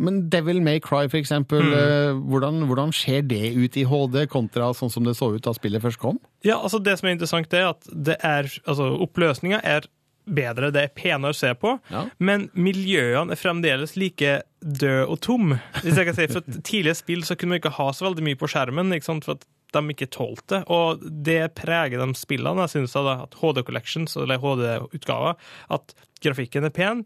Men 0.00 0.22
Devil 0.32 0.62
May 0.64 0.80
Cry, 0.80 1.04
for 1.12 1.18
eksempel, 1.20 1.60
Mm. 1.60 1.72
eh, 1.76 2.18
hvordan, 2.32 2.62
hvordan 2.66 2.92
ser 2.96 3.22
det 3.28 3.52
ut 3.54 3.76
i 3.76 3.84
HD 3.84 4.26
kontra 4.32 4.70
sånn 4.74 4.90
som 4.90 5.04
det 5.04 5.14
så 5.18 5.28
ut 5.34 5.42
da 5.44 5.52
spillet 5.52 5.82
først 5.84 5.98
kom? 6.00 6.18
Ja, 6.42 6.56
altså 6.56 6.82
Det 6.82 6.98
som 6.98 7.08
er 7.10 7.12
interessant, 7.18 7.52
er 7.52 7.68
at 7.74 7.84
det 7.92 8.16
er, 8.24 8.44
altså 8.66 8.88
oppløsninga 9.04 9.60
er 9.62 9.84
bedre, 10.30 10.70
det 10.72 10.82
er 10.84 10.92
penere 10.94 11.32
å 11.32 11.36
se 11.36 11.52
på, 11.58 11.80
men 12.20 12.48
miljøene 12.54 13.32
er 13.34 13.40
fremdeles 13.40 13.96
like 13.96 14.42
døde 14.62 15.08
og 15.08 15.20
tom. 15.20 15.56
Hvis 15.82 15.96
jeg 15.96 16.06
kan 16.06 16.14
si, 16.14 16.26
for 16.28 16.40
Tidligere 16.62 16.94
spill 16.96 17.22
så 17.26 17.36
kunne 17.36 17.56
man 17.56 17.60
ikke 17.60 17.72
ha 17.76 17.90
så 17.92 18.06
veldig 18.08 18.22
mye 18.28 18.38
på 18.38 18.48
skjermen, 18.48 18.92
for 19.24 19.32
at 19.36 19.44
de 19.72 19.80
ikke 19.94 20.10
tålte 20.10 20.46
det. 20.60 20.64
Og 20.68 21.00
det 21.24 21.54
preger 21.54 21.98
de 21.98 22.14
spillene, 22.14 22.62
jeg 22.68 22.70
synes 22.76 22.92
da, 22.92 23.22
at 23.24 23.34
HD 23.40 23.62
Collections, 23.66 24.16
eller 24.16 24.38
HD-utgaver, 24.38 25.36
at 25.70 25.94
grafikken 26.22 26.64
er 26.64 26.70
pen, 26.70 27.04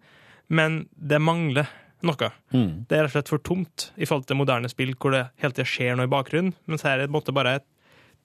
men 0.49 0.87
det 1.01 1.21
mangler 1.21 1.67
noe. 2.09 2.31
Mm. 2.55 2.85
Det 2.89 2.97
er 2.97 3.07
rett 3.07 3.13
og 3.13 3.17
slett 3.19 3.33
for 3.33 3.45
tomt 3.45 3.87
i 3.97 4.09
forhold 4.09 4.27
til 4.29 4.39
moderne 4.41 4.71
spill 4.73 4.95
hvor 4.99 5.15
det 5.15 5.25
hele 5.43 5.57
tida 5.57 5.69
skjer 5.69 5.97
noe 5.99 6.09
i 6.09 6.13
bakgrunnen, 6.13 6.55
mens 6.71 6.85
her 6.87 7.03
er 7.03 7.09
det 7.09 7.37
bare 7.37 7.57
et, 7.61 7.67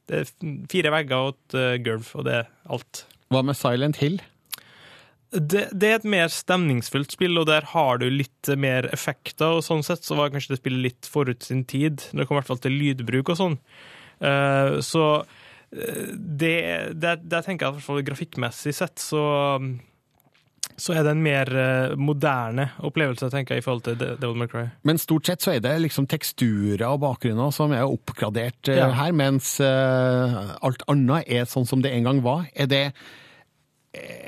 det 0.10 0.26
fire 0.72 0.92
vegger 0.94 1.30
og 1.30 1.36
et 1.36 1.58
uh, 1.60 1.78
gulv, 1.86 2.12
og 2.18 2.28
det 2.28 2.36
er 2.42 2.52
alt. 2.74 3.06
Hva 3.30 3.44
med 3.46 3.58
Silent 3.58 4.00
Hill? 4.02 4.20
Det, 5.30 5.68
det 5.78 5.90
er 5.90 6.00
et 6.00 6.08
mer 6.10 6.32
stemningsfullt 6.34 7.14
spill, 7.14 7.38
og 7.38 7.46
der 7.52 7.68
har 7.76 8.00
du 8.02 8.08
litt 8.10 8.50
mer 8.58 8.88
effekter, 8.90 9.60
og 9.60 9.66
sånn 9.66 9.86
sett 9.86 10.06
så 10.06 10.18
var 10.18 10.32
kanskje 10.34 10.56
det 10.56 10.62
spillet 10.64 10.86
litt 10.88 11.10
forut 11.10 11.46
sin 11.46 11.62
tid, 11.70 12.02
når 12.10 12.24
det 12.24 12.30
kom 12.30 12.38
i 12.38 12.40
hvert 12.40 12.50
fall 12.50 12.64
til 12.64 12.80
lydbruk 12.80 13.30
og 13.30 13.38
sånn. 13.38 13.60
Uh, 14.20 14.80
så 14.84 15.04
eh, 15.70 16.10
det, 16.18 16.56
det, 16.98 17.14
det 17.30 17.44
tenker 17.46 17.70
jeg 17.70 17.86
fall 17.86 18.02
grafikkmessig 18.10 18.74
sett, 18.82 18.98
så 19.00 19.22
så 20.82 20.96
er 20.98 21.04
det 21.06 21.12
en 21.16 21.22
mer 21.24 21.50
eh, 21.60 21.94
moderne 22.00 22.70
opplevelse, 22.88 23.30
tenker 23.34 23.56
jeg, 23.58 23.64
i 23.64 23.66
forhold 23.66 23.84
til 23.86 23.98
Devil 24.00 24.38
May 24.40 24.50
Cry. 24.52 24.66
Men 24.88 25.00
stort 25.02 25.28
sett 25.30 25.44
så 25.46 25.54
er 25.56 25.64
det 25.64 25.76
liksom 25.84 26.08
teksturer 26.10 26.86
og 26.90 27.02
bakgrunner 27.04 27.52
som 27.56 27.74
er 27.76 27.86
oppgradert 27.88 28.72
eh, 28.72 28.80
Ja. 28.82 28.90
her, 28.98 29.12
mens 29.16 29.58
eh, 29.64 30.38
alt 30.66 30.86
annet 30.92 31.28
er 31.28 31.50
sånn 31.50 31.68
som 31.70 31.84
det 31.86 31.92
en 31.96 32.08
gang 32.10 32.24
var. 32.26 32.48
Er 32.56 32.70
det 32.72 32.84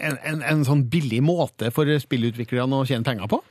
en, 0.02 0.18
en, 0.26 0.42
en 0.42 0.64
sånn 0.66 0.86
billig 0.92 1.22
måte 1.24 1.70
for 1.74 1.90
spillutviklerne 2.02 2.82
å 2.82 2.88
tjene 2.90 3.06
penger 3.08 3.30
på? 3.32 3.42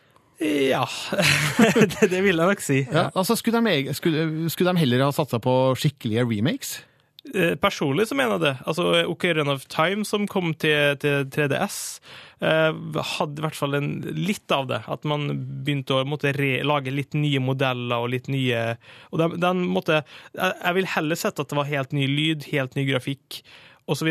Ja, 0.41 0.87
det, 1.77 2.07
det 2.09 2.23
vil 2.25 2.39
jeg 2.41 2.49
nok 2.49 2.63
si. 2.65 2.79
Ja, 2.89 3.11
altså 3.13 3.37
skulle 3.37 3.61
de, 3.67 3.93
skulle, 3.97 4.49
skulle 4.51 4.73
de 4.73 4.81
heller 4.81 5.05
ha 5.05 5.11
satsa 5.13 5.37
på 5.43 5.53
skikkelige 5.77 6.25
remakes? 6.31 6.79
Eh, 7.35 7.55
Personlig 7.61 8.09
så 8.09 8.17
mener 8.19 8.37
jeg 8.37 8.45
det. 8.45 8.55
Altså, 8.69 8.89
Ocarina 9.11 9.55
of 9.55 9.67
Time, 9.71 10.05
som 10.09 10.27
kom 10.31 10.53
til, 10.59 10.97
til 11.03 11.29
3DS, 11.31 11.79
eh, 12.43 12.81
hadde 13.15 13.41
i 13.41 13.45
hvert 13.45 13.59
fall 13.59 13.79
en, 13.79 13.91
litt 14.17 14.55
av 14.55 14.69
det. 14.71 14.83
At 14.91 15.07
man 15.09 15.29
begynte 15.65 16.01
å 16.01 16.09
måtte 16.09 16.35
re, 16.37 16.59
lage 16.67 16.95
litt 16.95 17.15
nye 17.19 17.43
modeller 17.45 18.03
og 18.03 18.13
litt 18.15 18.31
nye 18.33 18.75
og 19.11 19.23
den, 19.23 19.39
den 19.43 19.65
måtte, 19.71 20.03
jeg, 20.35 20.55
jeg 20.57 20.79
vil 20.79 20.93
heller 20.97 21.19
sett 21.19 21.43
at 21.43 21.51
det 21.51 21.59
var 21.59 21.71
helt 21.71 21.95
ny 21.97 22.09
lyd, 22.11 22.49
helt 22.51 22.77
ny 22.79 22.87
grafikk 22.89 23.43
osv., 23.91 24.11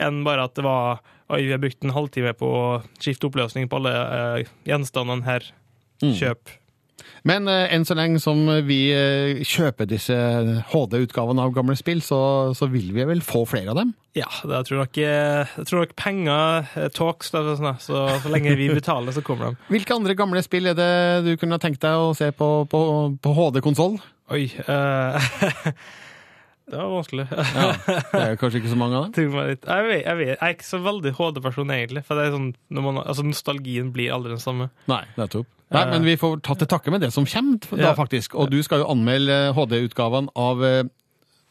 enn 0.00 0.22
bare 0.26 0.46
at 0.48 0.56
det 0.58 0.66
var 0.66 1.02
Oi, 1.32 1.46
vi 1.46 1.52
har 1.54 1.60
brukt 1.62 1.80
en 1.80 1.94
halvtime 1.94 2.34
på 2.36 2.44
å 2.44 2.64
skifte 3.00 3.24
oppløsning 3.30 3.64
på 3.70 3.78
alle 3.78 3.92
eh, 3.96 4.50
gjenstandene 4.68 5.24
her. 5.24 5.46
Mm. 6.02 6.10
Kjøp. 6.18 6.50
Men 7.28 7.48
eh, 7.50 7.66
enn 7.74 7.86
så 7.88 7.96
lenge 7.98 8.20
som 8.22 8.44
vi 8.66 8.80
eh, 8.94 9.42
kjøper 9.46 9.88
disse 9.90 10.16
HD-utgavene 10.72 11.44
av 11.44 11.54
gamle 11.56 11.76
spill, 11.78 12.02
så, 12.04 12.20
så 12.56 12.68
vil 12.72 12.92
vi 12.96 13.06
vel 13.08 13.24
få 13.24 13.44
flere 13.48 13.74
av 13.74 13.80
dem? 13.82 13.92
Ja, 14.12 14.28
det, 14.44 14.52
jeg, 14.52 14.68
tror 14.68 14.82
nok, 14.82 14.98
eh, 15.00 15.54
jeg 15.56 15.68
tror 15.70 15.84
nok 15.84 15.94
penger 15.96 16.68
eh, 16.76 16.90
talks, 16.92 17.32
sånn, 17.32 17.70
så 17.80 18.04
så 18.20 18.32
lenge 18.32 18.52
vi 18.60 18.68
betaler, 18.68 19.14
så 19.16 19.24
kommer 19.24 19.52
de. 19.52 19.62
Hvilke 19.72 19.96
andre 19.96 20.16
gamle 20.18 20.42
spill 20.44 20.68
er 20.68 20.76
det 20.76 20.92
du 21.24 21.32
kunne 21.40 21.60
tenkt 21.62 21.80
deg 21.84 21.96
å 21.96 22.12
se 22.16 22.28
på, 22.36 22.52
på, 22.68 22.82
på 23.24 23.34
HD-konsoll? 23.38 23.96
Oi 24.32 24.46
uh, 24.68 25.18
Det 26.72 26.78
var 26.78 26.92
vanskelig. 26.92 27.24
Ja, 27.32 27.64
det 27.84 28.20
er 28.20 28.36
kanskje 28.40 28.60
ikke 28.62 28.70
så 28.70 28.78
mange 28.80 28.96
av 28.96 29.08
dem? 29.08 29.32
Jeg, 29.32 29.32
vet, 29.34 29.64
jeg, 29.66 30.16
vet, 30.16 30.28
jeg 30.30 30.36
er 30.38 30.54
ikke 30.54 30.64
så 30.64 30.78
veldig 30.80 31.12
HD-person, 31.18 31.72
egentlig. 31.74 32.04
For 32.06 32.16
det 32.16 32.28
er 32.28 32.36
sånn, 32.36 32.46
når 32.72 32.86
man, 32.86 33.00
altså, 33.02 33.24
nostalgien 33.26 33.90
blir 33.92 34.14
aldri 34.14 34.32
den 34.32 34.40
samme. 34.40 34.70
Nei, 34.88 35.02
nettopp. 35.18 35.50
Nei, 35.72 35.84
men 35.90 36.04
vi 36.04 36.16
får 36.20 36.40
ta 36.44 36.54
til 36.58 36.68
takke 36.70 36.90
med 36.94 37.00
det 37.04 37.12
som 37.14 37.24
kommer, 37.26 37.58
da, 37.70 37.76
Ja. 37.90 37.94
faktisk. 37.98 38.34
Og 38.34 38.50
du 38.50 38.62
skal 38.62 38.82
jo 38.84 38.90
anmelde 38.92 39.52
HD-utgavene 39.56 40.28
av 40.36 40.62
eh, 40.64 40.82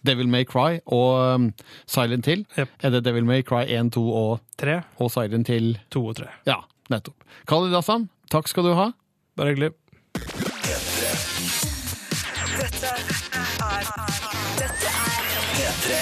Devil 0.04 0.28
May 0.34 0.46
Cry 0.46 0.80
og 0.88 1.36
um, 1.36 1.54
Silent 1.86 2.26
Hill. 2.26 2.46
Er 2.58 2.90
det 2.90 3.04
Devil 3.06 3.26
May 3.26 3.44
Cry 3.44 3.66
1, 3.70 3.92
2 3.94 4.02
og 4.18 4.40
3? 4.58 4.80
Og 5.00 5.12
Silent 5.14 5.48
Hill 5.48 5.76
2 5.94 6.06
og 6.08 6.16
3. 6.18 6.26
Ja, 6.50 6.56
nettopp. 6.90 7.16
Khalid 7.50 7.76
Assam, 7.78 8.10
takk 8.34 8.48
skal 8.50 8.64
du 8.70 8.74
ha. 8.74 8.92
Bare 9.38 9.54
hyggelig. 9.54 9.72
Dette 12.58 12.92
Dette 14.58 14.92
P3. 15.56 16.02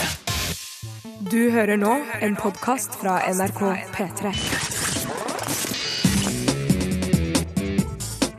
Du 1.29 1.51
hører 1.53 1.77
nå 1.77 1.91
en 2.25 2.35
podkast 2.39 2.95
fra 3.01 3.19
NRK 3.29 3.61
P3. 3.93 4.31